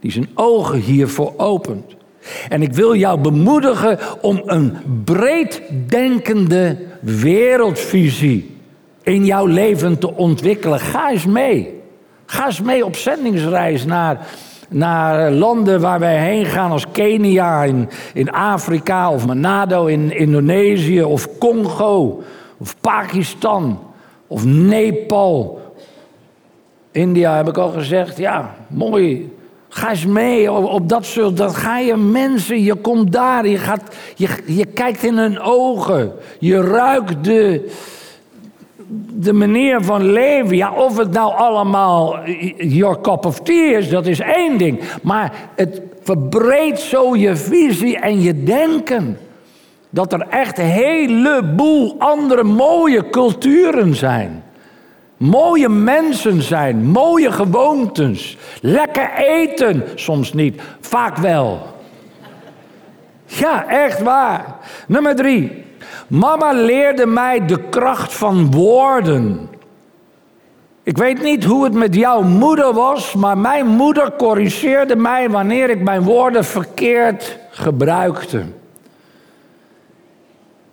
Die 0.00 0.10
zijn 0.10 0.28
ogen 0.34 0.78
hiervoor 0.78 1.32
opent. 1.36 1.96
En 2.48 2.62
ik 2.62 2.72
wil 2.72 2.94
jou 2.94 3.20
bemoedigen 3.20 3.98
om 4.20 4.42
een 4.44 4.76
breed 5.04 5.62
denkende 5.86 6.78
wereldvisie 7.00 8.56
in 9.02 9.24
jouw 9.24 9.46
leven 9.46 9.98
te 9.98 10.14
ontwikkelen. 10.14 10.80
Ga 10.80 11.10
eens 11.10 11.26
mee. 11.26 11.80
Ga 12.26 12.46
eens 12.46 12.60
mee 12.60 12.84
op 12.84 12.96
zendingsreis 12.96 13.84
naar 13.84 14.26
naar 14.72 15.30
landen 15.30 15.80
waar 15.80 15.98
wij 15.98 16.18
heen 16.18 16.44
gaan 16.44 16.70
als 16.70 16.86
Kenia 16.92 17.64
in, 17.64 17.88
in 18.14 18.30
Afrika 18.30 19.10
of 19.10 19.26
Manado 19.26 19.86
in 19.86 20.16
Indonesië 20.16 21.02
of 21.02 21.38
Congo 21.38 22.22
of 22.58 22.76
Pakistan 22.80 23.80
of 24.26 24.44
Nepal. 24.44 25.60
India 26.92 27.36
heb 27.36 27.48
ik 27.48 27.56
al 27.56 27.70
gezegd, 27.70 28.16
ja, 28.16 28.54
mooi. 28.68 29.30
Ga 29.68 29.90
eens 29.90 30.06
mee 30.06 30.52
op, 30.52 30.88
dat 30.88 31.04
soort. 31.04 31.36
Dan 31.36 31.54
ga 31.54 31.78
je 31.78 31.96
mensen, 31.96 32.62
je 32.62 32.74
komt 32.74 33.12
daar, 33.12 33.46
je, 33.46 33.58
gaat, 33.58 33.96
je, 34.14 34.28
je 34.46 34.64
kijkt 34.64 35.02
in 35.02 35.16
hun 35.18 35.40
ogen, 35.40 36.12
je 36.38 36.60
ruikt 36.60 37.24
de, 37.24 37.70
de 39.14 39.32
manier 39.32 39.82
van 39.82 40.12
leven, 40.12 40.56
ja, 40.56 40.72
of 40.72 40.96
het 40.96 41.12
nou 41.12 41.34
allemaal 41.34 42.18
your 42.56 43.00
cup 43.00 43.26
of 43.26 43.40
tea 43.40 43.76
is, 43.76 43.88
dat 43.88 44.06
is 44.06 44.20
één 44.20 44.58
ding. 44.58 44.80
Maar 45.02 45.32
het 45.54 45.80
verbreedt 46.02 46.80
zo 46.80 47.16
je 47.16 47.36
visie 47.36 47.98
en 47.98 48.20
je 48.20 48.42
denken. 48.42 49.18
Dat 49.90 50.12
er 50.12 50.26
echt 50.30 50.58
een 50.58 50.64
heleboel 50.64 51.94
andere 51.98 52.42
mooie 52.42 53.10
culturen 53.10 53.94
zijn. 53.94 54.44
Mooie 55.16 55.68
mensen 55.68 56.42
zijn, 56.42 56.84
mooie 56.84 57.32
gewoontes. 57.32 58.36
Lekker 58.60 59.10
eten, 59.14 59.84
soms 59.94 60.32
niet, 60.32 60.62
vaak 60.80 61.16
wel. 61.16 61.60
Ja, 63.24 63.68
echt 63.68 64.02
waar. 64.02 64.56
Nummer 64.86 65.16
drie. 65.16 65.64
Mama 66.12 66.52
leerde 66.52 67.06
mij 67.06 67.46
de 67.46 67.68
kracht 67.68 68.14
van 68.14 68.50
woorden. 68.50 69.48
Ik 70.82 70.96
weet 70.96 71.22
niet 71.22 71.44
hoe 71.44 71.64
het 71.64 71.72
met 71.72 71.94
jouw 71.94 72.22
moeder 72.22 72.72
was, 72.72 73.14
maar 73.14 73.38
mijn 73.38 73.66
moeder 73.66 74.12
corrigeerde 74.16 74.96
mij 74.96 75.30
wanneer 75.30 75.70
ik 75.70 75.82
mijn 75.82 76.02
woorden 76.02 76.44
verkeerd 76.44 77.38
gebruikte. 77.50 78.44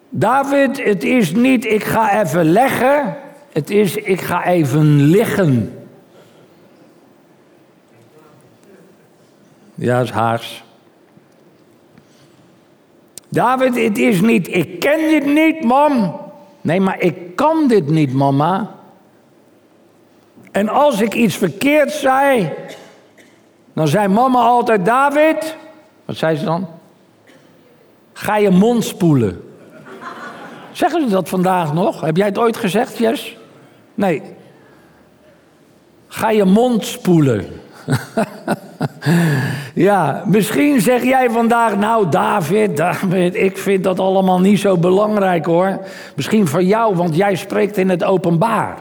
David, 0.10 0.84
het 0.84 1.04
is 1.04 1.32
niet 1.34 1.66
ik 1.66 1.84
ga 1.84 2.22
even 2.22 2.52
leggen, 2.52 3.18
het 3.52 3.70
is 3.70 3.96
ik 3.96 4.22
ga 4.22 4.46
even 4.46 5.02
liggen. 5.02 5.86
Ja, 9.76 10.00
is 10.00 10.12
haars. 10.12 10.64
David, 13.30 13.76
het 13.76 13.98
is 13.98 14.22
niet 14.22 14.56
ik 14.56 14.80
ken 14.80 15.10
dit 15.10 15.26
niet, 15.26 15.64
mam. 15.64 16.22
Nee, 16.62 16.80
maar 16.80 17.00
ik 17.00 17.36
kan 17.36 17.68
dit 17.68 17.90
niet, 17.90 18.14
mama. 18.14 18.76
En 20.52 20.70
als 20.70 21.02
ik 21.02 21.14
iets 21.14 21.36
verkeerd 21.36 21.92
zei, 21.92 22.54
dan 23.74 23.88
zei 23.88 24.08
mama 24.08 24.40
altijd: 24.40 24.86
David, 24.86 25.56
wat 26.06 26.16
zei 26.16 26.36
ze 26.36 26.46
dan? 26.46 26.68
Ga 28.14 28.38
je 28.38 28.50
mond 28.50 28.84
spoelen. 28.84 29.44
Zeggen 30.72 31.02
ze 31.02 31.10
dat 31.10 31.30
vandaag 31.30 31.74
nog? 31.74 32.02
Heb 32.02 32.18
jij 32.18 32.26
het 32.26 32.38
ooit 32.38 32.58
gezegd, 32.58 32.98
Jess? 32.98 33.38
Nee. 33.94 34.22
Ga 36.08 36.30
je 36.30 36.44
mond 36.46 36.86
spoelen. 36.86 37.62
ja, 39.90 40.24
misschien 40.26 40.82
zeg 40.82 41.04
jij 41.04 41.30
vandaag, 41.30 41.78
nou 41.78 42.10
David, 42.10 42.78
David, 42.78 43.36
ik 43.36 43.58
vind 43.58 43.84
dat 43.84 44.00
allemaal 44.00 44.40
niet 44.40 44.60
zo 44.60 44.78
belangrijk 44.78 45.46
hoor. 45.46 45.80
Misschien 46.16 46.48
voor 46.48 46.64
jou, 46.64 46.96
want 46.96 47.16
jij 47.16 47.36
spreekt 47.36 47.78
in 47.78 47.90
het 47.90 48.04
openbaar. 48.04 48.78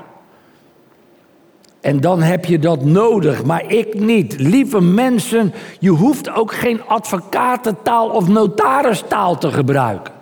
En 1.81 2.01
dan 2.01 2.23
heb 2.23 2.45
je 2.45 2.59
dat 2.59 2.85
nodig, 2.85 3.45
maar 3.45 3.73
ik 3.73 4.01
niet. 4.01 4.39
Lieve 4.39 4.81
mensen, 4.81 5.55
je 5.79 5.91
hoeft 5.91 6.31
ook 6.31 6.53
geen 6.53 6.81
advocatentaal 6.87 8.09
of 8.09 8.29
notaristaal 8.29 9.39
te 9.39 9.51
gebruiken. 9.51 10.15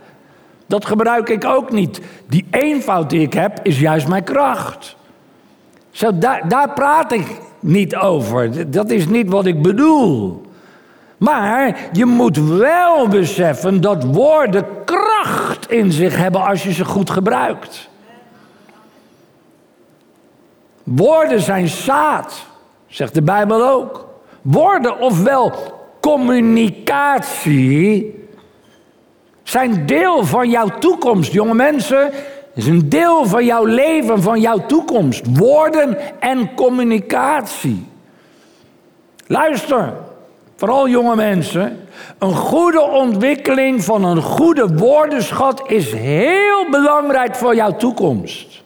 Dat 0.66 0.86
gebruik 0.86 1.28
ik 1.28 1.44
ook 1.44 1.72
niet. 1.72 2.00
Die 2.28 2.46
eenvoud 2.50 3.10
die 3.10 3.20
ik 3.20 3.32
heb, 3.32 3.60
is 3.62 3.80
juist 3.80 4.08
mijn 4.08 4.24
kracht. 4.24 4.96
Zo, 5.90 6.18
daar, 6.18 6.48
daar 6.48 6.70
praat 6.70 7.12
ik 7.12 7.26
niet 7.66 7.96
over. 7.96 8.70
Dat 8.70 8.90
is 8.90 9.06
niet 9.06 9.28
wat 9.28 9.46
ik 9.46 9.62
bedoel. 9.62 10.44
Maar 11.16 11.88
je 11.92 12.04
moet 12.04 12.36
wel 12.36 13.08
beseffen 13.08 13.80
dat 13.80 14.04
woorden 14.04 14.66
kracht 14.84 15.70
in 15.70 15.92
zich 15.92 16.16
hebben 16.16 16.44
als 16.44 16.62
je 16.62 16.72
ze 16.72 16.84
goed 16.84 17.10
gebruikt. 17.10 17.88
Woorden 20.82 21.40
zijn 21.40 21.68
zaad, 21.68 22.46
zegt 22.86 23.14
de 23.14 23.22
Bijbel 23.22 23.68
ook. 23.68 24.08
Woorden, 24.42 24.98
ofwel 24.98 25.52
communicatie, 26.00 27.04
zijn 29.42 29.86
deel 29.86 30.24
van 30.24 30.50
jouw 30.50 30.68
toekomst, 30.78 31.32
jonge 31.32 31.54
mensen. 31.54 32.10
Is 32.56 32.66
een 32.66 32.88
deel 32.88 33.26
van 33.26 33.44
jouw 33.44 33.64
leven, 33.64 34.22
van 34.22 34.40
jouw 34.40 34.66
toekomst. 34.66 35.38
Woorden 35.38 36.20
en 36.20 36.54
communicatie. 36.54 37.86
Luister, 39.26 39.92
vooral 40.56 40.88
jonge 40.88 41.16
mensen. 41.16 41.78
Een 42.18 42.34
goede 42.34 42.80
ontwikkeling 42.80 43.84
van 43.84 44.04
een 44.04 44.22
goede 44.22 44.74
woordenschat 44.74 45.62
is 45.66 45.92
heel 45.92 46.70
belangrijk 46.70 47.34
voor 47.34 47.54
jouw 47.54 47.76
toekomst. 47.76 48.62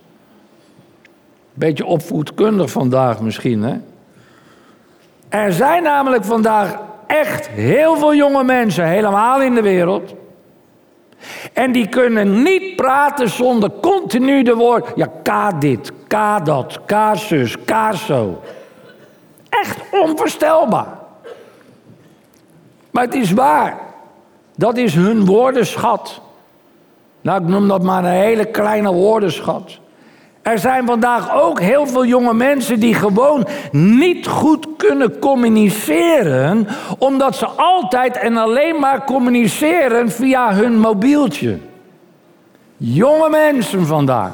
Beetje 1.54 1.84
opvoedkundig 1.84 2.70
vandaag 2.70 3.20
misschien, 3.20 3.62
hè? 3.62 3.76
Er 5.28 5.52
zijn 5.52 5.82
namelijk 5.82 6.24
vandaag 6.24 6.78
echt 7.06 7.48
heel 7.48 7.96
veel 7.96 8.14
jonge 8.14 8.44
mensen, 8.44 8.86
helemaal 8.86 9.42
in 9.42 9.54
de 9.54 9.62
wereld. 9.62 10.14
En 11.52 11.72
die 11.72 11.88
kunnen 11.88 12.42
niet 12.42 12.76
praten 12.76 13.28
zonder 13.28 13.70
continu 13.80 14.42
de 14.42 14.54
woord. 14.54 14.92
Ja, 14.94 15.08
ka 15.22 15.52
dit, 15.52 15.92
ka 16.06 16.40
dat, 16.40 16.80
ka 16.86 17.14
zus, 17.14 17.64
ka 17.64 17.92
zo. 17.92 18.40
Echt 19.48 19.78
onvoorstelbaar. 19.90 20.98
Maar 22.90 23.04
het 23.04 23.14
is 23.14 23.32
waar. 23.32 23.78
Dat 24.56 24.76
is 24.76 24.94
hun 24.94 25.24
woordenschat. 25.24 26.20
Nou, 27.20 27.42
ik 27.42 27.48
noem 27.48 27.68
dat 27.68 27.82
maar 27.82 28.04
een 28.04 28.10
hele 28.10 28.44
kleine 28.44 28.92
woordenschat. 28.92 29.78
Er 30.50 30.58
zijn 30.58 30.86
vandaag 30.86 31.34
ook 31.34 31.60
heel 31.60 31.86
veel 31.86 32.04
jonge 32.04 32.34
mensen 32.34 32.80
die 32.80 32.94
gewoon 32.94 33.46
niet 33.72 34.26
goed 34.26 34.66
kunnen 34.76 35.18
communiceren, 35.18 36.66
omdat 36.98 37.36
ze 37.36 37.46
altijd 37.46 38.16
en 38.16 38.36
alleen 38.36 38.80
maar 38.80 39.04
communiceren 39.04 40.10
via 40.10 40.54
hun 40.54 40.78
mobieltje. 40.78 41.58
Jonge 42.76 43.28
mensen 43.30 43.86
vandaag, 43.86 44.30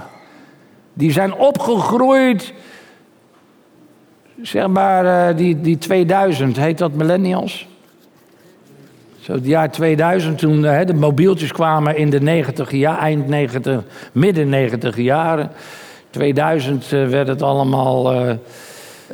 die 0.92 1.12
zijn 1.12 1.34
opgegroeid, 1.34 2.52
zeg 4.42 4.66
maar 4.66 5.28
eh, 5.28 5.36
die, 5.36 5.60
die 5.60 5.78
2000, 5.78 6.56
heet 6.56 6.78
dat 6.78 6.92
millennials? 6.92 7.66
Zo 9.20 9.32
het 9.32 9.46
jaar 9.46 9.70
2000, 9.70 10.38
toen 10.38 10.60
de 10.60 10.94
mobieltjes 10.94 11.52
kwamen 11.52 11.96
in 11.96 12.10
de 12.10 12.20
90 12.20 12.70
jaar, 12.70 12.98
eind 12.98 13.28
90, 13.28 13.82
midden 14.12 14.48
90 14.48 14.96
jaren. 14.96 15.50
2000 16.16 16.92
uh, 16.92 17.08
werd 17.08 17.28
het 17.28 17.42
allemaal 17.42 18.12
uh, 18.14 18.30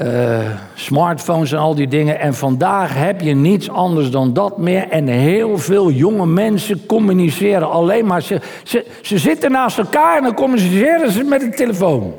uh, 0.03 0.39
smartphones 0.75 1.53
en 1.53 1.59
al 1.59 1.75
die 1.75 1.89
dingen. 1.89 2.21
En 2.21 2.35
vandaag 2.35 2.95
heb 2.95 3.21
je 3.21 3.35
niets 3.35 3.71
anders 3.71 4.11
dan 4.11 4.33
dat 4.33 4.59
meer. 4.59 4.89
En 4.89 5.07
heel 5.07 5.59
veel 5.59 5.91
jonge 5.91 6.27
mensen 6.27 6.87
communiceren 6.87 7.71
alleen 7.71 8.07
maar. 8.07 8.23
Ze, 8.23 8.41
ze, 8.63 8.87
ze 9.01 9.19
zitten 9.19 9.51
naast 9.51 9.79
elkaar 9.79 10.17
en 10.17 10.23
dan 10.23 10.35
communiceren 10.35 11.11
ze 11.11 11.25
met 11.25 11.43
een 11.43 11.55
telefoon. 11.55 12.15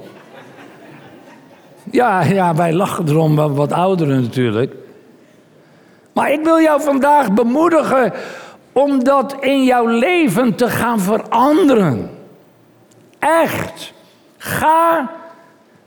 Ja, 1.91 2.23
ja, 2.23 2.55
wij 2.55 2.73
lachen 2.73 3.09
erom, 3.09 3.35
wat 3.35 3.71
ouderen 3.71 4.21
natuurlijk. 4.21 4.73
Maar 6.13 6.31
ik 6.31 6.43
wil 6.43 6.59
jou 6.61 6.81
vandaag 6.81 7.33
bemoedigen 7.33 8.13
om 8.71 9.03
dat 9.03 9.35
in 9.39 9.63
jouw 9.63 9.85
leven 9.85 10.55
te 10.55 10.69
gaan 10.69 10.99
veranderen. 10.99 12.09
Echt. 13.19 13.92
Ga 14.43 15.09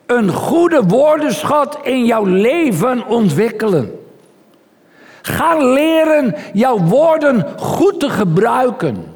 een 0.06 0.32
goede 0.32 0.82
woordenschat 0.82 1.78
in 1.82 2.04
jouw 2.04 2.24
leven 2.24 3.06
ontwikkelen. 3.06 4.00
Ga 5.22 5.56
leren 5.56 6.34
jouw 6.52 6.78
woorden 6.78 7.46
goed 7.58 8.00
te 8.00 8.10
gebruiken. 8.10 9.14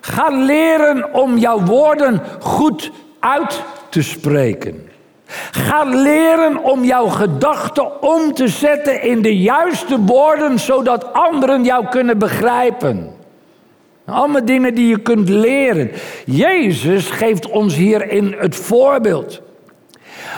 Ga 0.00 0.28
leren 0.28 1.14
om 1.14 1.38
jouw 1.38 1.60
woorden 1.60 2.20
goed 2.40 2.90
uit 3.18 3.62
te 3.88 4.02
spreken. 4.02 4.88
Ga 5.50 5.84
leren 5.84 6.62
om 6.62 6.84
jouw 6.84 7.06
gedachten 7.06 8.02
om 8.02 8.34
te 8.34 8.48
zetten 8.48 9.02
in 9.02 9.22
de 9.22 9.36
juiste 9.36 10.00
woorden, 10.00 10.58
zodat 10.58 11.12
anderen 11.12 11.64
jou 11.64 11.86
kunnen 11.86 12.18
begrijpen. 12.18 13.19
Allemaal 14.10 14.44
dingen 14.44 14.74
die 14.74 14.88
je 14.88 14.98
kunt 14.98 15.28
leren. 15.28 15.90
Jezus 16.24 17.10
geeft 17.10 17.48
ons 17.48 17.74
hierin 17.74 18.34
het 18.38 18.56
voorbeeld. 18.56 19.42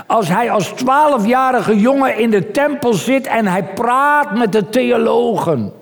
Als 0.06 0.28
hij 0.28 0.50
als 0.50 0.68
twaalfjarige 0.68 1.80
jongen 1.80 2.16
in 2.16 2.30
de 2.30 2.50
tempel 2.50 2.92
zit 2.92 3.26
en 3.26 3.46
hij 3.46 3.64
praat 3.64 4.34
met 4.34 4.52
de 4.52 4.68
theologen. 4.68 5.72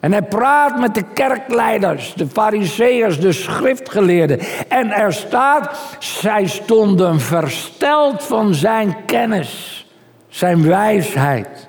En 0.00 0.12
hij 0.12 0.22
praat 0.22 0.80
met 0.80 0.94
de 0.94 1.04
kerkleiders, 1.14 2.14
de 2.14 2.26
fariseërs, 2.26 3.20
de 3.20 3.32
schriftgeleerden. 3.32 4.40
En 4.68 4.90
er 4.90 5.12
staat, 5.12 5.78
zij 5.98 6.46
stonden 6.46 7.20
versteld 7.20 8.22
van 8.22 8.54
zijn 8.54 8.96
kennis, 9.06 9.86
zijn 10.28 10.66
wijsheid. 10.66 11.68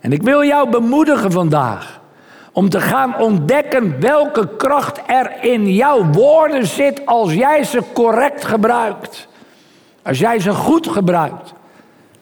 En 0.00 0.12
ik 0.12 0.22
wil 0.22 0.44
jou 0.44 0.70
bemoedigen 0.70 1.32
vandaag. 1.32 1.99
Om 2.60 2.68
te 2.68 2.80
gaan 2.80 3.18
ontdekken 3.18 4.00
welke 4.00 4.56
kracht 4.56 5.00
er 5.06 5.32
in 5.40 5.72
jouw 5.72 6.04
woorden 6.04 6.66
zit 6.66 7.06
als 7.06 7.34
jij 7.34 7.64
ze 7.64 7.82
correct 7.92 8.44
gebruikt. 8.44 9.28
Als 10.02 10.18
jij 10.18 10.40
ze 10.40 10.50
goed 10.50 10.88
gebruikt. 10.88 11.52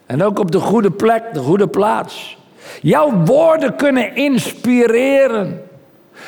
En 0.07 0.23
ook 0.23 0.39
op 0.39 0.51
de 0.51 0.59
goede 0.59 0.91
plek, 0.91 1.23
de 1.33 1.41
goede 1.41 1.69
plaats. 1.69 2.37
Jouw 2.83 3.13
woorden 3.25 3.77
kunnen 3.77 4.17
inspireren. 4.17 5.63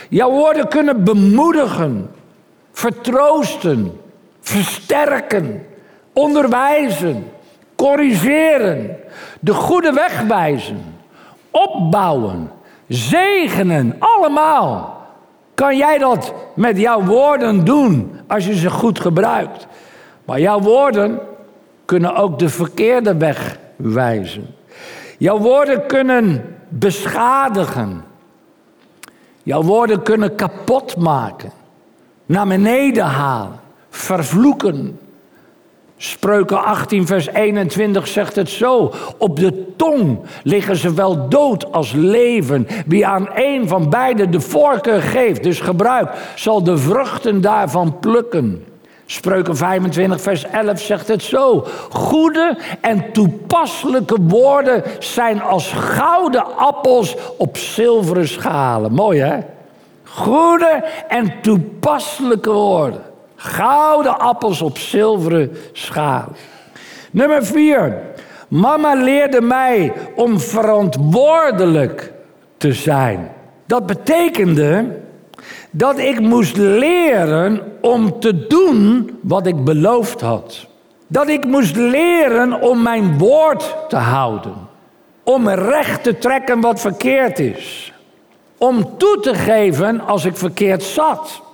Jouw 0.09 0.31
woorden 0.31 0.69
kunnen 0.69 1.05
bemoedigen, 1.05 2.11
vertroosten, 2.73 4.01
versterken, 4.41 5.67
onderwijzen, 6.13 7.31
corrigeren, 7.77 8.97
de 9.41 9.55
goede 9.55 9.93
weg 9.93 10.23
wijzen, 10.23 10.95
opbouwen, 11.51 12.51
zegenen, 12.91 13.97
allemaal 13.99 15.07
kan 15.55 15.77
jij 15.77 15.99
dat 15.99 16.35
met 16.55 16.79
jouw 16.79 17.05
woorden 17.05 17.65
doen 17.65 18.21
als 18.27 18.47
je 18.47 18.55
ze 18.55 18.71
goed 18.71 19.01
gebruikt. 19.01 19.67
Maar 20.25 20.41
jouw 20.41 20.61
woorden 20.61 21.19
kunnen 21.85 22.15
ook 22.15 22.39
de 22.39 22.49
verkeerde 22.49 23.17
weg 23.17 23.59
wijzen. 23.77 24.55
Jouw 25.19 25.39
woorden 25.39 25.87
kunnen 25.87 26.57
beschadigen. 26.69 28.05
Jouw 29.43 29.63
woorden 29.63 30.03
kunnen 30.03 30.35
kapot 30.35 30.97
maken, 30.97 31.51
naar 32.27 32.47
beneden 32.47 33.05
halen, 33.05 33.61
vervloeken. 33.91 34.99
Spreuken 36.03 36.65
18, 36.65 37.07
vers 37.07 37.27
21 37.29 38.09
zegt 38.09 38.37
het 38.37 38.49
zo. 38.49 38.93
Op 39.19 39.39
de 39.39 39.77
tong 39.77 40.19
liggen 40.43 40.77
ze 40.77 40.95
wel 40.95 41.29
dood 41.29 41.73
als 41.73 41.93
leven. 41.93 42.67
Wie 42.87 43.07
aan 43.07 43.29
een 43.35 43.69
van 43.69 43.91
beide 43.91 44.29
de 44.29 44.41
voorkeur 44.41 45.03
geeft, 45.03 45.43
dus 45.43 45.61
gebruikt, 45.61 46.17
zal 46.35 46.63
de 46.63 46.79
vruchten 46.79 47.41
daarvan 47.41 47.99
plukken. 47.99 48.65
Spreuken 49.07 49.57
25, 49.57 50.21
vers 50.21 50.45
11 50.45 50.81
zegt 50.81 51.09
het 51.09 51.23
zo. 51.23 51.67
Goede 51.91 52.59
en 52.81 53.13
toepasselijke 53.13 54.17
woorden 54.21 54.83
zijn 54.99 55.43
als 55.43 55.73
gouden 55.73 56.57
appels 56.57 57.17
op 57.37 57.57
zilveren 57.57 58.29
schalen. 58.29 58.93
Mooi 58.93 59.21
hè? 59.21 59.39
Goede 60.05 60.85
en 61.09 61.33
toepasselijke 61.43 62.53
woorden. 62.53 63.10
Gouden 63.43 64.19
appels 64.19 64.63
op 64.63 64.79
zilveren 64.79 65.57
schalen. 65.73 66.37
Nummer 67.11 67.47
4. 67.47 68.03
Mama 68.49 68.95
leerde 68.95 69.41
mij 69.41 69.93
om 70.15 70.41
verantwoordelijk 70.41 72.13
te 72.57 72.73
zijn. 72.73 73.31
Dat 73.67 73.87
betekende 73.87 74.99
dat 75.71 75.99
ik 75.99 76.21
moest 76.21 76.57
leren 76.57 77.63
om 77.81 78.21
te 78.21 78.47
doen 78.47 79.11
wat 79.23 79.47
ik 79.47 79.65
beloofd 79.65 80.21
had. 80.21 80.67
Dat 81.07 81.29
ik 81.29 81.45
moest 81.45 81.77
leren 81.77 82.61
om 82.63 82.83
mijn 82.83 83.19
woord 83.19 83.77
te 83.89 83.97
houden. 83.97 84.55
Om 85.23 85.49
recht 85.49 86.03
te 86.03 86.19
trekken 86.19 86.61
wat 86.61 86.81
verkeerd 86.81 87.39
is. 87.39 87.93
Om 88.59 88.99
toe 88.99 89.21
te 89.21 89.35
geven 89.35 90.01
als 90.01 90.25
ik 90.25 90.37
verkeerd 90.37 90.83
zat. 90.83 91.49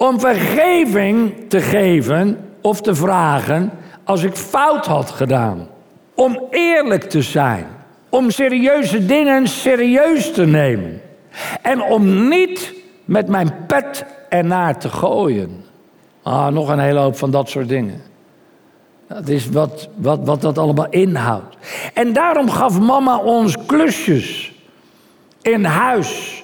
Om 0.00 0.20
vergeving 0.20 1.34
te 1.48 1.60
geven 1.60 2.38
of 2.60 2.80
te 2.80 2.94
vragen 2.94 3.70
als 4.04 4.22
ik 4.22 4.34
fout 4.34 4.86
had 4.86 5.10
gedaan. 5.10 5.68
Om 6.14 6.40
eerlijk 6.50 7.02
te 7.02 7.22
zijn. 7.22 7.66
Om 8.08 8.30
serieuze 8.30 9.06
dingen 9.06 9.48
serieus 9.48 10.32
te 10.32 10.46
nemen. 10.46 11.00
En 11.62 11.82
om 11.82 12.28
niet 12.28 12.74
met 13.04 13.28
mijn 13.28 13.66
pet 13.66 14.04
ernaar 14.28 14.78
te 14.78 14.88
gooien. 14.88 15.64
Ah, 16.22 16.46
nog 16.46 16.68
een 16.68 16.78
hele 16.78 16.98
hoop 16.98 17.16
van 17.16 17.30
dat 17.30 17.48
soort 17.48 17.68
dingen. 17.68 18.02
Dat 19.08 19.28
is 19.28 19.48
wat, 19.48 19.88
wat, 19.96 20.20
wat 20.24 20.40
dat 20.40 20.58
allemaal 20.58 20.90
inhoudt. 20.90 21.56
En 21.94 22.12
daarom 22.12 22.50
gaf 22.50 22.80
mama 22.80 23.18
ons 23.18 23.56
klusjes 23.66 24.52
in 25.42 25.64
huis. 25.64 26.39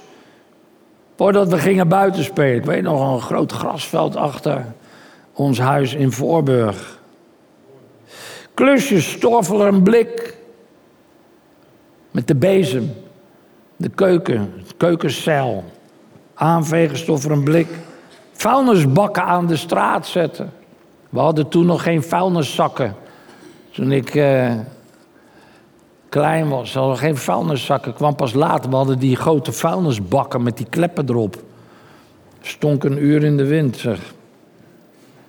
Voordat 1.16 1.48
we 1.48 1.58
gingen 1.58 1.88
buiten 1.88 2.24
spelen. 2.24 2.56
Ik 2.56 2.64
weet 2.64 2.82
nog 2.82 3.12
een 3.12 3.20
groot 3.20 3.52
grasveld 3.52 4.16
achter 4.16 4.64
ons 5.32 5.58
huis 5.58 5.94
in 5.94 6.12
Voorburg. 6.12 6.98
Klusjes, 8.54 9.10
stoffel 9.10 9.66
een 9.66 9.82
blik. 9.82 10.36
Met 12.10 12.26
de 12.26 12.34
bezem. 12.34 12.94
De 13.76 13.88
keuken, 13.88 14.52
het 14.56 14.76
keukencel 14.76 15.64
aanvegen, 16.34 17.18
voor 17.20 17.30
een 17.30 17.44
blik. 17.44 17.68
Vuilnisbakken 18.32 19.22
aan 19.22 19.46
de 19.46 19.56
straat 19.56 20.06
zetten. 20.06 20.52
We 21.08 21.18
hadden 21.18 21.48
toen 21.48 21.66
nog 21.66 21.82
geen 21.82 22.02
vuilniszakken. 22.02 22.94
Toen 23.72 23.92
ik 23.92 24.14
eh, 24.14 24.54
klein 26.16 26.48
was, 26.48 26.74
hadden 26.74 26.92
we 26.92 26.98
geen 26.98 27.16
vuilniszakken. 27.16 27.94
Kwam 27.94 28.14
pas 28.14 28.32
later. 28.32 28.70
We 28.70 28.76
hadden 28.76 28.98
die 28.98 29.16
grote 29.16 29.52
vuilnisbakken 29.52 30.42
met 30.42 30.56
die 30.56 30.66
kleppen 30.70 31.08
erop. 31.08 31.36
Stonk 32.40 32.84
een 32.84 33.04
uur 33.04 33.24
in 33.24 33.36
de 33.36 33.44
wind, 33.44 33.76
zeg. 33.76 33.98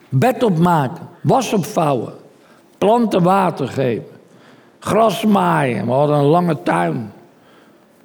Bed 0.10 0.43
opmaken, 0.43 1.08
was 1.21 1.54
opvouwen, 1.54 2.13
planten 2.78 3.23
water 3.23 3.67
geven, 3.67 4.06
gras 4.80 5.26
maaien. 5.26 5.86
We 5.86 5.91
hadden 5.91 6.17
een 6.17 6.26
lange 6.26 6.63
tuin. 6.63 7.12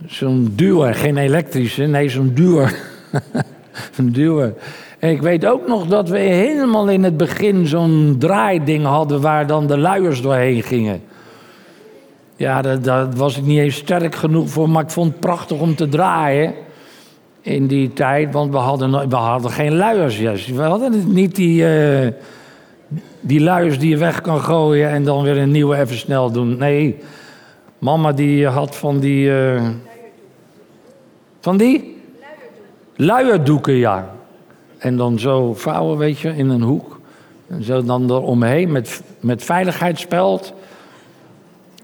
Zo'n 0.06 0.52
duwer, 0.56 0.94
geen 0.94 1.16
elektrische, 1.16 1.84
nee, 1.84 2.08
zo'n 2.08 2.34
duwer. 2.34 2.78
een 3.96 4.12
duwen. 4.12 4.54
En 4.98 5.10
ik 5.10 5.22
weet 5.22 5.46
ook 5.46 5.66
nog 5.66 5.86
dat 5.86 6.08
we 6.08 6.18
helemaal 6.18 6.88
in 6.88 7.04
het 7.04 7.16
begin 7.16 7.66
zo'n 7.66 8.16
draaiding 8.18 8.84
hadden 8.84 9.20
waar 9.20 9.46
dan 9.46 9.66
de 9.66 9.78
luiers 9.78 10.22
doorheen 10.22 10.62
gingen. 10.62 11.02
Ja, 12.42 12.62
daar, 12.62 13.12
was 13.12 13.36
ik 13.38 13.44
niet 13.44 13.58
eens 13.58 13.76
sterk 13.76 14.14
genoeg 14.14 14.50
voor, 14.50 14.70
maar 14.70 14.82
ik 14.82 14.90
vond 14.90 15.10
het 15.10 15.20
prachtig 15.20 15.58
om 15.58 15.74
te 15.74 15.88
draaien 15.88 16.54
in 17.40 17.66
die 17.66 17.92
tijd, 17.92 18.32
want 18.32 18.50
we 18.50 18.56
hadden, 18.56 19.08
we 19.08 19.16
hadden 19.16 19.50
geen 19.50 19.76
luiers. 19.76 20.18
Yes. 20.18 20.46
We 20.46 20.62
hadden 20.62 21.12
niet 21.12 21.34
die, 21.34 21.62
uh, 21.62 22.08
die 23.20 23.40
luiers 23.40 23.78
die 23.78 23.88
je 23.88 23.96
weg 23.96 24.20
kan 24.20 24.40
gooien 24.40 24.88
en 24.88 25.04
dan 25.04 25.22
weer 25.22 25.38
een 25.38 25.50
nieuwe 25.50 25.76
even 25.76 25.96
snel 25.96 26.30
doen. 26.30 26.56
Nee, 26.56 26.98
mama 27.78 28.12
die 28.12 28.46
had 28.46 28.76
van 28.76 29.00
die. 29.00 29.26
Uh, 29.26 29.68
van 31.40 31.56
die? 31.56 32.02
Luierdoeken, 32.96 33.74
ja. 33.74 34.14
En 34.78 34.96
dan 34.96 35.18
zo 35.18 35.54
vouwen, 35.54 35.98
weet 35.98 36.18
je, 36.18 36.36
in 36.36 36.48
een 36.48 36.62
hoek. 36.62 37.00
En 37.48 37.62
zo 37.62 37.82
dan 37.84 38.10
eromheen 38.10 38.72
met, 38.72 39.02
met 39.20 39.44
veiligheidsspeld. 39.44 40.52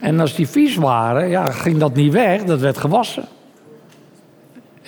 En 0.01 0.21
als 0.21 0.35
die 0.35 0.49
vies 0.49 0.77
waren, 0.77 1.29
ja, 1.29 1.45
ging 1.45 1.79
dat 1.79 1.95
niet 1.95 2.13
weg, 2.13 2.45
dat 2.45 2.61
werd 2.61 2.79
gewassen. 2.79 3.25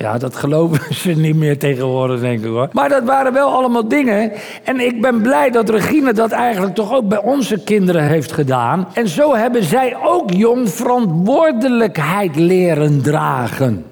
Ja, 0.01 0.19
dat 0.19 0.37
geloven 0.37 0.95
ze 1.03 1.11
niet 1.11 1.37
meer 1.37 1.59
tegenwoordig, 1.59 2.21
denk 2.21 2.39
ik 2.39 2.51
hoor. 2.51 2.69
Maar 2.73 2.89
dat 2.89 3.05
waren 3.05 3.33
wel 3.33 3.49
allemaal 3.49 3.89
dingen. 3.89 4.33
En 4.65 4.81
ik 4.81 5.01
ben 5.01 5.23
blij 5.23 5.51
dat 5.51 5.69
Regine 5.69 6.13
dat 6.13 6.31
eigenlijk 6.31 6.75
toch 6.75 6.93
ook 6.93 7.09
bij 7.09 7.23
onze 7.23 7.65
kinderen 7.65 8.03
heeft 8.03 8.33
gedaan. 8.33 8.89
En 8.95 9.09
zo 9.09 9.35
hebben 9.35 9.65
zij 9.65 9.97
ook 10.05 10.31
jong 10.31 10.71
verantwoordelijkheid 10.71 12.37
leren 12.37 13.03
dragen. 13.03 13.85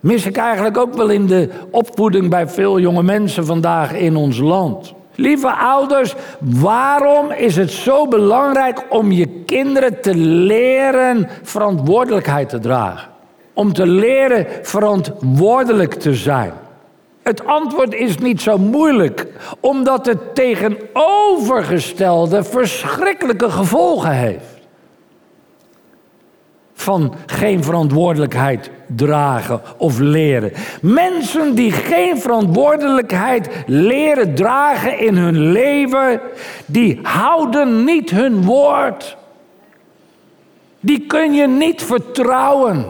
Mis 0.00 0.26
ik 0.26 0.36
eigenlijk 0.36 0.76
ook 0.76 0.94
wel 0.94 1.08
in 1.08 1.26
de 1.26 1.48
opvoeding 1.70 2.30
bij 2.30 2.48
veel 2.48 2.80
jonge 2.80 3.02
mensen 3.02 3.46
vandaag 3.46 3.92
in 3.92 4.16
ons 4.16 4.38
land. 4.38 4.94
Lieve 5.16 5.52
ouders, 5.52 6.14
waarom 6.40 7.30
is 7.30 7.56
het 7.56 7.70
zo 7.70 8.08
belangrijk 8.08 8.84
om 8.88 9.12
je 9.12 9.28
kinderen 9.28 10.00
te 10.00 10.14
leren 10.14 11.28
verantwoordelijkheid 11.42 12.48
te 12.48 12.58
dragen? 12.58 13.08
Om 13.52 13.72
te 13.72 13.86
leren 13.86 14.46
verantwoordelijk 14.62 15.94
te 15.94 16.14
zijn. 16.14 16.52
Het 17.22 17.46
antwoord 17.46 17.94
is 17.94 18.18
niet 18.18 18.42
zo 18.42 18.58
moeilijk, 18.58 19.26
omdat 19.60 20.06
het 20.06 20.34
tegenovergestelde 20.34 22.44
verschrikkelijke 22.44 23.50
gevolgen 23.50 24.12
heeft 24.12 24.55
van 26.76 27.14
geen 27.26 27.64
verantwoordelijkheid 27.64 28.70
dragen 28.86 29.60
of 29.76 29.98
leren. 29.98 30.52
Mensen 30.82 31.54
die 31.54 31.72
geen 31.72 32.18
verantwoordelijkheid 32.20 33.48
leren 33.66 34.34
dragen 34.34 34.98
in 34.98 35.16
hun 35.16 35.52
leven, 35.52 36.20
die 36.66 36.98
houden 37.02 37.84
niet 37.84 38.10
hun 38.10 38.44
woord. 38.44 39.16
Die 40.80 41.06
kun 41.06 41.32
je 41.32 41.46
niet 41.46 41.82
vertrouwen. 41.82 42.86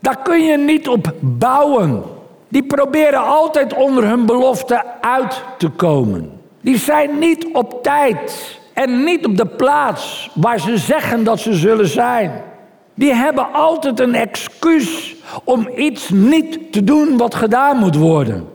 Daar 0.00 0.22
kun 0.22 0.44
je 0.44 0.58
niet 0.58 0.88
op 0.88 1.14
bouwen. 1.20 2.02
Die 2.48 2.62
proberen 2.62 3.24
altijd 3.24 3.74
onder 3.74 4.08
hun 4.08 4.26
belofte 4.26 4.84
uit 5.00 5.42
te 5.58 5.68
komen. 5.68 6.40
Die 6.60 6.78
zijn 6.78 7.18
niet 7.18 7.46
op 7.52 7.82
tijd 7.82 8.58
en 8.74 9.04
niet 9.04 9.26
op 9.26 9.36
de 9.36 9.46
plaats 9.46 10.30
waar 10.34 10.60
ze 10.60 10.78
zeggen 10.78 11.24
dat 11.24 11.40
ze 11.40 11.54
zullen 11.54 11.88
zijn. 11.88 12.48
Die 12.94 13.14
hebben 13.14 13.52
altijd 13.52 14.00
een 14.00 14.14
excuus 14.14 15.16
om 15.44 15.68
iets 15.76 16.08
niet 16.08 16.72
te 16.72 16.84
doen 16.84 17.16
wat 17.16 17.34
gedaan 17.34 17.76
moet 17.76 17.96
worden. 17.96 18.48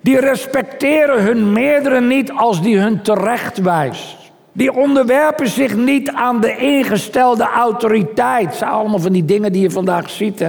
Die 0.00 0.20
respecteren 0.20 1.22
hun 1.22 1.52
meerdere 1.52 2.00
niet 2.00 2.32
als 2.32 2.62
die 2.62 2.78
hun 2.78 3.02
terecht 3.02 3.58
wijst. 3.58 4.16
Die 4.52 4.76
onderwerpen 4.76 5.48
zich 5.48 5.76
niet 5.76 6.10
aan 6.10 6.40
de 6.40 6.56
ingestelde 6.56 7.44
autoriteit. 7.44 8.44
Dat 8.44 8.54
zijn 8.54 8.70
allemaal 8.70 8.98
van 8.98 9.12
die 9.12 9.24
dingen 9.24 9.52
die 9.52 9.62
je 9.62 9.70
vandaag 9.70 10.10
ziet, 10.10 10.46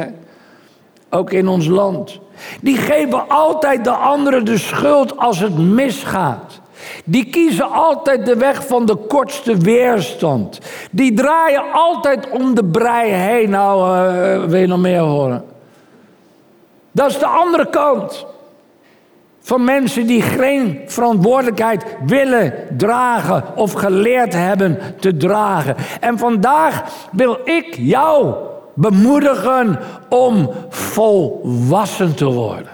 ook 1.10 1.32
in 1.32 1.48
ons 1.48 1.68
land. 1.68 2.20
Die 2.62 2.78
geven 2.78 3.30
altijd 3.30 3.84
de 3.84 3.92
anderen 3.92 4.46
de 4.46 4.58
schuld 4.58 5.18
als 5.18 5.40
het 5.40 5.58
misgaat. 5.58 6.61
Die 7.06 7.26
kiezen 7.26 7.72
altijd 7.72 8.26
de 8.26 8.36
weg 8.36 8.68
van 8.68 8.86
de 8.86 8.96
kortste 8.96 9.58
weerstand. 9.58 10.60
Die 10.92 11.14
draaien 11.14 11.64
altijd 11.72 12.30
om 12.30 12.56
de 12.56 12.66
brei 12.66 13.12
heen. 13.12 13.50
Nou, 13.50 13.98
uh, 13.98 14.44
wil 14.44 14.60
je 14.60 14.68
nog 14.68 14.80
meer 14.80 15.00
horen? 15.00 15.44
Dat 16.92 17.10
is 17.10 17.20
de 17.20 17.26
andere 17.26 17.70
kant. 17.70 18.26
Van 19.42 19.64
mensen 19.64 20.08
die 20.08 20.22
geen 20.22 20.82
verantwoordelijkheid 20.86 21.86
willen 22.06 22.54
dragen 22.78 23.44
of 23.56 23.72
geleerd 23.74 24.34
hebben 24.34 24.80
te 25.00 25.18
dragen. 25.18 25.76
En 26.00 26.18
vandaag 26.18 26.84
wil 27.12 27.38
ik 27.44 27.76
jou 27.78 28.34
bemoedigen 28.74 29.80
om 30.10 30.50
volwassen 30.70 32.16
te 32.16 32.26
worden. 32.26 32.72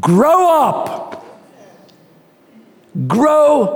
Grow 0.00 0.68
up. 0.68 1.11
Grow 3.08 3.68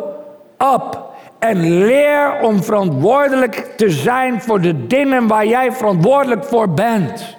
up. 0.59 1.05
En 1.38 1.79
leer 1.79 2.40
om 2.42 2.62
verantwoordelijk 2.62 3.72
te 3.76 3.90
zijn 3.90 4.42
voor 4.42 4.61
de 4.61 4.87
dingen 4.87 5.26
waar 5.26 5.46
jij 5.46 5.72
verantwoordelijk 5.72 6.44
voor 6.44 6.68
bent. 6.70 7.37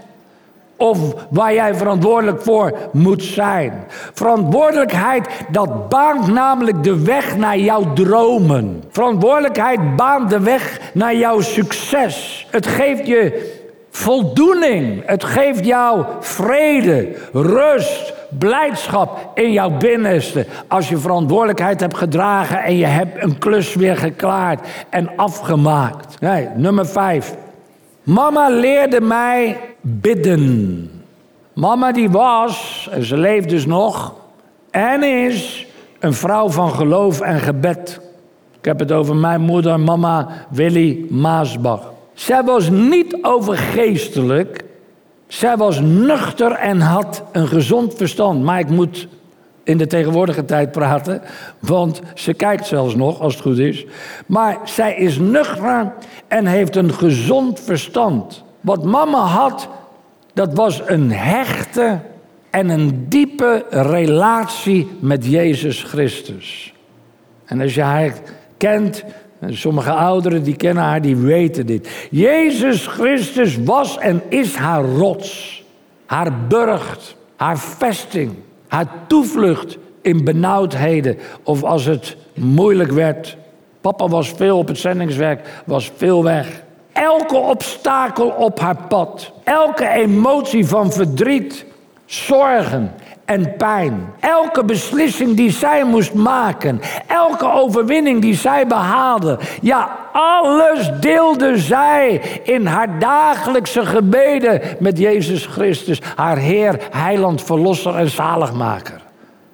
Of 0.78 1.00
waar 1.30 1.54
jij 1.54 1.76
verantwoordelijk 1.76 2.42
voor 2.42 2.74
moet 2.92 3.24
zijn. 3.24 3.84
Verantwoordelijkheid, 4.14 5.28
dat 5.52 5.90
baant 5.90 6.28
namelijk 6.28 6.84
de 6.84 7.04
weg 7.04 7.38
naar 7.38 7.58
jouw 7.58 7.94
dromen. 7.94 8.84
Verantwoordelijkheid 8.90 9.96
baant 9.96 10.30
de 10.30 10.40
weg 10.40 10.80
naar 10.94 11.16
jouw 11.16 11.40
succes. 11.40 12.48
Het 12.52 12.68
geeft 12.68 13.08
je 13.08 13.57
voldoening. 13.98 15.02
Het 15.06 15.24
geeft 15.24 15.66
jou 15.66 16.06
vrede, 16.20 17.16
rust, 17.34 18.14
blijdschap 18.30 19.32
in 19.34 19.52
jouw 19.52 19.70
binnenste. 19.78 20.46
Als 20.68 20.90
je 20.90 20.98
verantwoordelijkheid 20.98 21.80
hebt 21.80 21.98
gedragen 21.98 22.64
en 22.64 22.78
je 22.78 22.86
hebt 22.86 23.24
een 23.24 23.38
klus 23.38 23.76
weer 23.76 23.98
geklaard 23.98 24.68
en 24.90 25.10
afgemaakt. 25.16 26.18
Nummer 26.56 26.86
vijf. 26.86 27.36
Mama 28.04 28.50
leerde 28.50 29.02
mij 29.02 29.60
bidden. 29.82 30.92
Mama 31.54 31.92
die 31.92 32.10
was, 32.10 32.88
en 32.92 33.04
ze 33.04 33.18
leeft 33.18 33.50
dus 33.50 33.66
nog, 33.66 34.14
en 34.72 35.04
is 35.04 35.68
een 36.00 36.14
vrouw 36.14 36.50
van 36.50 36.72
geloof 36.72 37.22
en 37.22 37.40
gebed. 37.40 38.00
Ik 38.60 38.66
heb 38.66 38.80
het 38.80 38.92
over 38.92 39.16
mijn 39.16 39.42
moeder, 39.42 39.80
mama 39.80 40.28
Willy 40.50 41.06
Maasbach. 41.10 41.96
Zij 42.18 42.44
was 42.44 42.70
niet 42.70 43.18
overgeestelijk. 43.22 44.64
Zij 45.28 45.58
was 45.58 45.80
nuchter 45.80 46.52
en 46.52 46.80
had 46.80 47.24
een 47.32 47.48
gezond 47.48 47.94
verstand. 47.94 48.44
Maar 48.44 48.60
ik 48.60 48.70
moet 48.70 49.08
in 49.64 49.78
de 49.78 49.88
tegenwoordige 49.88 50.46
tijd 50.46 50.72
praten, 50.72 51.22
want 51.60 52.02
ze 52.16 52.34
kijkt 52.34 52.66
zelfs 52.66 52.96
nog, 52.96 53.20
als 53.20 53.34
het 53.34 53.44
goed 53.44 53.58
is. 53.58 53.86
Maar 54.26 54.58
zij 54.64 54.96
is 54.96 55.18
nuchter 55.18 55.94
en 56.28 56.46
heeft 56.46 56.76
een 56.76 56.94
gezond 56.94 57.60
verstand. 57.60 58.44
Wat 58.62 58.84
mama 58.84 59.20
had, 59.20 59.68
dat 60.34 60.54
was 60.54 60.82
een 60.86 61.12
hechte 61.12 62.00
en 62.50 62.70
een 62.70 63.06
diepe 63.10 63.66
relatie 63.70 64.88
met 65.00 65.26
Jezus 65.26 65.84
Christus. 65.84 66.74
En 67.46 67.62
als 67.62 67.74
je 67.74 67.82
haar 67.82 68.14
kent, 68.58 69.04
Sommige 69.46 69.92
ouderen 69.92 70.44
die 70.44 70.56
kennen 70.56 70.84
haar, 70.84 71.02
die 71.02 71.16
weten 71.16 71.66
dit. 71.66 72.08
Jezus 72.12 72.88
Christus 72.88 73.58
was 73.64 73.98
en 73.98 74.22
is 74.30 74.56
haar 74.56 74.84
rots, 74.84 75.64
haar 76.06 76.34
burcht, 76.48 77.16
haar 77.36 77.58
vesting, 77.58 78.32
haar 78.68 78.88
toevlucht 79.08 79.78
in 80.02 80.24
benauwdheden 80.24 81.18
of 81.44 81.64
als 81.64 81.86
het 81.86 82.18
moeilijk 82.34 82.92
werd. 82.92 83.38
Papa 83.82 84.08
was 84.08 84.30
veel 84.36 84.58
op 84.58 84.68
het 84.68 84.78
zendingswerk, 84.78 85.62
was 85.66 85.92
veel 85.96 86.24
weg. 86.24 86.64
Elke 86.94 87.38
obstakel 87.38 88.30
op 88.30 88.60
haar 88.60 88.78
pad, 88.88 89.32
elke 89.44 89.88
emotie 89.88 90.66
van 90.66 90.92
verdriet, 90.92 91.66
zorgen 92.06 92.94
en 93.28 93.56
pijn. 93.58 94.14
Elke 94.20 94.66
beslissing 94.66 95.36
die 95.36 95.52
zij 95.52 95.84
moest 95.84 96.14
maken, 96.14 96.82
elke 97.08 97.52
overwinning 97.52 98.22
die 98.22 98.36
zij 98.36 98.68
behaalde, 98.68 99.40
ja, 99.62 99.98
alles 100.12 100.92
deelde 101.00 101.58
zij 101.58 102.22
in 102.44 102.66
haar 102.66 103.00
dagelijkse 103.00 103.86
gebeden 103.86 104.62
met 104.80 104.98
Jezus 104.98 105.46
Christus, 105.46 106.02
haar 106.16 106.38
Heer, 106.38 106.80
Heiland, 106.92 107.44
Verlosser 107.44 107.96
en 107.96 108.10
Zaligmaker. 108.10 109.02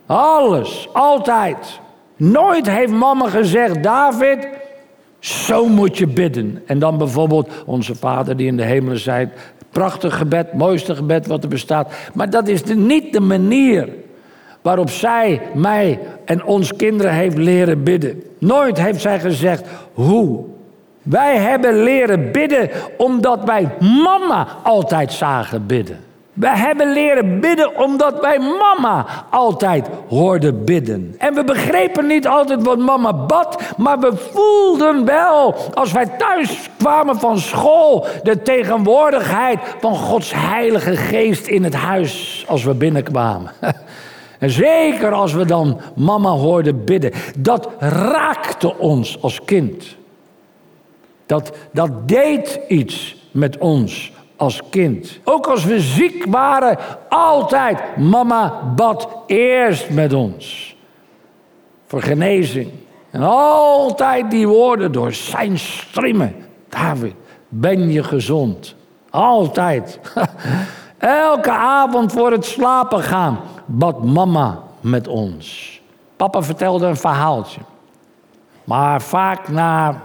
Alles, 0.06 0.90
altijd. 0.94 1.80
Nooit 2.16 2.70
heeft 2.70 2.92
mama 2.92 3.30
gezegd, 3.30 3.84
David, 3.84 4.48
zo 5.20 5.68
moet 5.68 5.98
je 5.98 6.08
bidden. 6.08 6.64
En 6.66 6.80
dan 6.80 6.98
bijvoorbeeld 6.98 7.50
onze 7.66 7.96
Vader 7.96 8.38
die 8.38 8.48
in 8.48 8.58
de 8.58 8.64
hemelen 8.64 9.00
zijt, 9.00 9.53
Prachtig 9.74 10.18
gebed, 10.18 10.54
mooiste 10.54 10.96
gebed 10.96 11.28
wat 11.28 11.44
er 11.44 11.50
bestaat. 11.50 11.94
Maar 12.14 12.30
dat 12.30 12.48
is 12.48 12.64
niet 12.64 13.14
de 13.14 13.20
manier 13.20 13.90
waarop 14.62 14.90
zij 14.90 15.42
mij 15.54 16.00
en 16.26 16.44
ons 16.44 16.76
kinderen 16.76 17.14
heeft 17.14 17.38
leren 17.38 17.84
bidden. 17.84 18.24
Nooit 18.40 18.78
heeft 18.78 19.02
zij 19.02 19.20
gezegd 19.20 19.68
hoe. 19.94 20.44
Wij 21.02 21.38
hebben 21.38 21.84
leren 21.84 22.32
bidden 22.32 22.70
omdat 22.98 23.44
wij 23.44 23.70
mama 23.80 24.48
altijd 24.64 25.12
zagen 25.14 25.66
bidden. 25.66 26.00
We 26.34 26.50
hebben 26.50 26.94
leren 26.94 27.40
bidden 27.40 27.78
omdat 27.78 28.20
wij 28.22 28.40
mama 28.40 29.06
altijd 29.30 29.88
hoorden 30.08 30.66
bidden. 30.66 31.16
En 31.18 31.34
we 31.34 31.44
begrepen 31.44 32.08
niet 32.08 32.28
altijd 32.28 32.64
wat 32.64 32.78
mama 32.78 33.14
bad, 33.14 33.62
maar 33.78 34.00
we 34.00 34.12
voelden 34.32 35.06
wel 35.06 35.56
als 35.74 35.92
wij 35.92 36.06
thuis 36.06 36.70
kwamen 36.78 37.16
van 37.16 37.40
school 37.40 38.08
de 38.24 38.42
tegenwoordigheid 38.42 39.60
van 39.80 39.96
Gods 39.96 40.32
Heilige 40.36 40.96
Geest 40.96 41.48
in 41.48 41.64
het 41.64 41.76
huis 41.76 42.46
als 42.48 42.64
we 42.64 42.74
binnenkwamen. 42.74 43.52
En 44.40 44.50
zeker 44.50 45.12
als 45.12 45.34
we 45.34 45.46
dan 45.46 45.80
mama 45.96 46.30
hoorden 46.30 46.86
bidden, 46.86 47.12
dat 47.38 47.70
raakte 47.80 48.78
ons 48.78 49.22
als 49.22 49.44
kind. 49.46 49.96
Dat, 51.26 51.52
dat 51.72 52.08
deed 52.08 52.60
iets 52.68 53.16
met 53.32 53.58
ons 53.58 54.13
als 54.36 54.62
kind. 54.70 55.20
Ook 55.24 55.48
als 55.48 55.66
we 55.66 55.80
ziek 55.80 56.26
waren, 56.26 56.78
altijd. 57.10 57.98
Mama 57.98 58.74
bad 58.76 59.08
eerst 59.28 59.90
met 59.90 60.14
ons. 60.14 60.76
Voor 61.86 62.02
genezing. 62.02 62.72
En 63.10 63.22
altijd 63.22 64.32
die 64.32 64.48
woorden 64.48 64.92
door 64.92 65.14
zijn 65.14 65.60
striemen. 65.60 66.36
David, 66.70 67.14
ben 67.50 67.92
je 67.92 68.04
gezond? 68.04 68.76
Altijd. 69.10 70.00
Elke 70.98 71.52
avond 71.52 72.12
voor 72.12 72.32
het 72.32 72.46
slapen 72.46 73.00
gaan 73.00 73.40
bad 73.66 74.04
mama 74.04 74.62
met 74.82 75.08
ons. 75.08 75.82
Papa 76.16 76.42
vertelde 76.42 76.86
een 76.88 76.98
verhaaltje. 76.98 77.62
Maar 78.64 79.02
vaak 79.02 79.50
na 79.50 80.02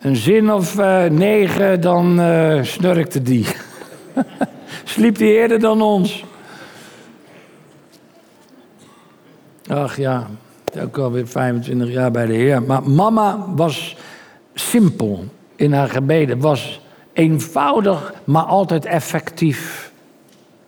een 0.00 0.16
zin 0.16 0.52
of 0.52 0.78
uh, 0.78 1.04
negen, 1.04 1.80
dan 1.80 2.20
uh, 2.20 2.62
snurkte 2.62 3.22
die. 3.22 3.46
Sliep 4.84 5.16
die 5.16 5.32
eerder 5.32 5.60
dan 5.60 5.82
ons. 5.82 6.24
Ach 9.68 9.96
ja, 9.96 10.26
ook 10.82 10.98
alweer 10.98 11.26
25 11.26 11.90
jaar 11.90 12.10
bij 12.10 12.26
de 12.26 12.32
Heer. 12.32 12.62
Maar 12.62 12.90
mama 12.90 13.46
was 13.54 13.96
simpel 14.54 15.24
in 15.56 15.72
haar 15.72 15.88
gebeden. 15.88 16.40
Was 16.40 16.80
eenvoudig, 17.12 18.14
maar 18.24 18.42
altijd 18.42 18.84
effectief. 18.84 19.92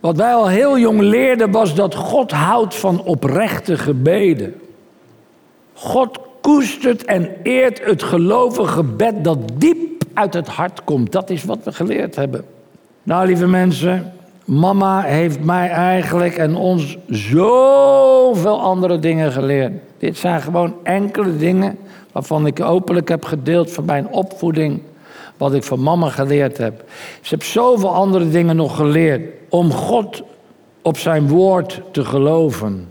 Wat 0.00 0.16
wij 0.16 0.34
al 0.34 0.48
heel 0.48 0.78
jong 0.78 1.00
leerden 1.00 1.50
was 1.50 1.74
dat 1.74 1.94
God 1.94 2.30
houdt 2.30 2.74
van 2.74 3.02
oprechte 3.02 3.78
gebeden. 3.78 4.60
God 5.74 6.18
koestert 6.42 7.04
en 7.04 7.30
eert 7.42 7.84
het 7.84 8.02
gelovige 8.02 8.72
gebed 8.72 9.24
dat 9.24 9.38
diep 9.54 10.04
uit 10.14 10.34
het 10.34 10.48
hart 10.48 10.84
komt. 10.84 11.12
Dat 11.12 11.30
is 11.30 11.44
wat 11.44 11.58
we 11.64 11.72
geleerd 11.72 12.16
hebben. 12.16 12.44
Nou, 13.02 13.26
lieve 13.26 13.46
mensen, 13.46 14.12
mama 14.44 15.00
heeft 15.00 15.44
mij 15.44 15.68
eigenlijk 15.68 16.36
en 16.36 16.54
ons 16.56 16.98
zoveel 17.08 18.60
andere 18.60 18.98
dingen 18.98 19.32
geleerd. 19.32 19.72
Dit 19.98 20.18
zijn 20.18 20.40
gewoon 20.40 20.74
enkele 20.82 21.36
dingen 21.36 21.78
waarvan 22.12 22.46
ik 22.46 22.60
openlijk 22.60 23.08
heb 23.08 23.24
gedeeld 23.24 23.70
van 23.70 23.84
mijn 23.84 24.08
opvoeding. 24.08 24.82
Wat 25.36 25.54
ik 25.54 25.64
van 25.64 25.82
mama 25.82 26.08
geleerd 26.08 26.58
heb. 26.58 26.84
Ze 27.20 27.34
heeft 27.34 27.50
zoveel 27.50 27.94
andere 27.94 28.30
dingen 28.30 28.56
nog 28.56 28.76
geleerd. 28.76 29.22
Om 29.48 29.72
God 29.72 30.22
op 30.82 30.96
zijn 30.96 31.28
woord 31.28 31.80
te 31.90 32.04
geloven, 32.04 32.88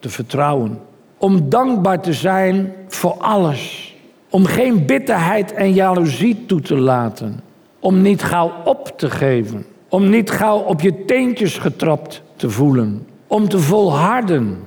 te 0.00 0.08
vertrouwen. 0.08 0.80
Om 1.22 1.48
dankbaar 1.48 2.00
te 2.00 2.12
zijn 2.12 2.72
voor 2.88 3.14
alles. 3.18 3.94
Om 4.30 4.46
geen 4.46 4.86
bitterheid 4.86 5.52
en 5.52 5.72
jaloezie 5.72 6.46
toe 6.46 6.60
te 6.60 6.76
laten. 6.76 7.40
Om 7.80 8.02
niet 8.02 8.22
gauw 8.22 8.52
op 8.64 8.92
te 8.96 9.10
geven. 9.10 9.66
Om 9.88 10.08
niet 10.08 10.30
gauw 10.30 10.58
op 10.58 10.80
je 10.80 11.04
teentjes 11.04 11.58
getrapt 11.58 12.22
te 12.36 12.50
voelen. 12.50 13.06
Om 13.26 13.48
te 13.48 13.58
volharden. 13.58 14.58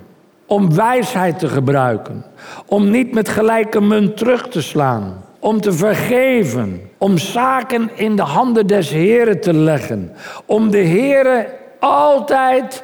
Om 0.45 0.75
wijsheid 0.75 1.39
te 1.39 1.47
gebruiken. 1.47 2.25
Om 2.67 2.89
niet 2.89 3.13
met 3.13 3.29
gelijke 3.29 3.81
munt 3.81 4.17
terug 4.17 4.47
te 4.47 4.61
slaan. 4.61 5.23
Om 5.39 5.61
te 5.61 5.73
vergeven. 5.73 6.81
Om 6.97 7.17
zaken 7.17 7.89
in 7.95 8.15
de 8.15 8.21
handen 8.21 8.67
des 8.67 8.89
Heren 8.89 9.41
te 9.41 9.53
leggen. 9.53 10.11
Om 10.45 10.69
de 10.69 10.77
Heren 10.77 11.45
altijd 11.79 12.83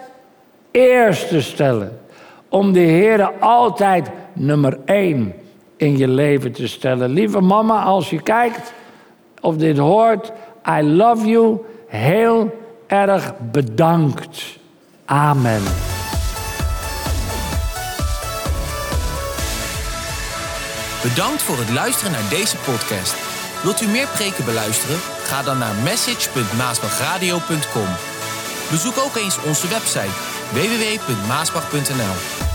eerst 0.71 1.27
te 1.27 1.41
stellen 1.41 1.99
om 2.51 2.73
de 2.73 2.79
Heer 2.79 3.31
altijd 3.39 4.09
nummer 4.33 4.79
één 4.85 5.33
in 5.77 5.97
je 5.97 6.07
leven 6.07 6.51
te 6.51 6.67
stellen. 6.67 7.09
Lieve 7.09 7.41
mama, 7.41 7.83
als 7.83 8.09
je 8.09 8.21
kijkt 8.21 8.73
of 9.41 9.55
dit 9.55 9.77
hoort, 9.77 10.31
I 10.79 10.81
love 10.81 11.27
you. 11.27 11.57
Heel 11.87 12.59
erg 12.87 13.33
bedankt. 13.51 14.59
Amen. 15.05 15.61
Bedankt 21.01 21.41
voor 21.41 21.57
het 21.57 21.73
luisteren 21.73 22.11
naar 22.11 22.29
deze 22.29 22.57
podcast. 22.57 23.15
Wilt 23.63 23.81
u 23.81 23.87
meer 23.87 24.07
preken 24.07 24.45
beluisteren? 24.45 24.97
Ga 25.23 25.43
dan 25.43 25.57
naar 25.57 25.75
message.maasbachradio.com. 25.83 27.87
Bezoek 28.69 28.97
ook 29.05 29.15
eens 29.15 29.43
onze 29.43 29.67
website 29.67 30.30
www.maasbach.nl. 30.53 32.50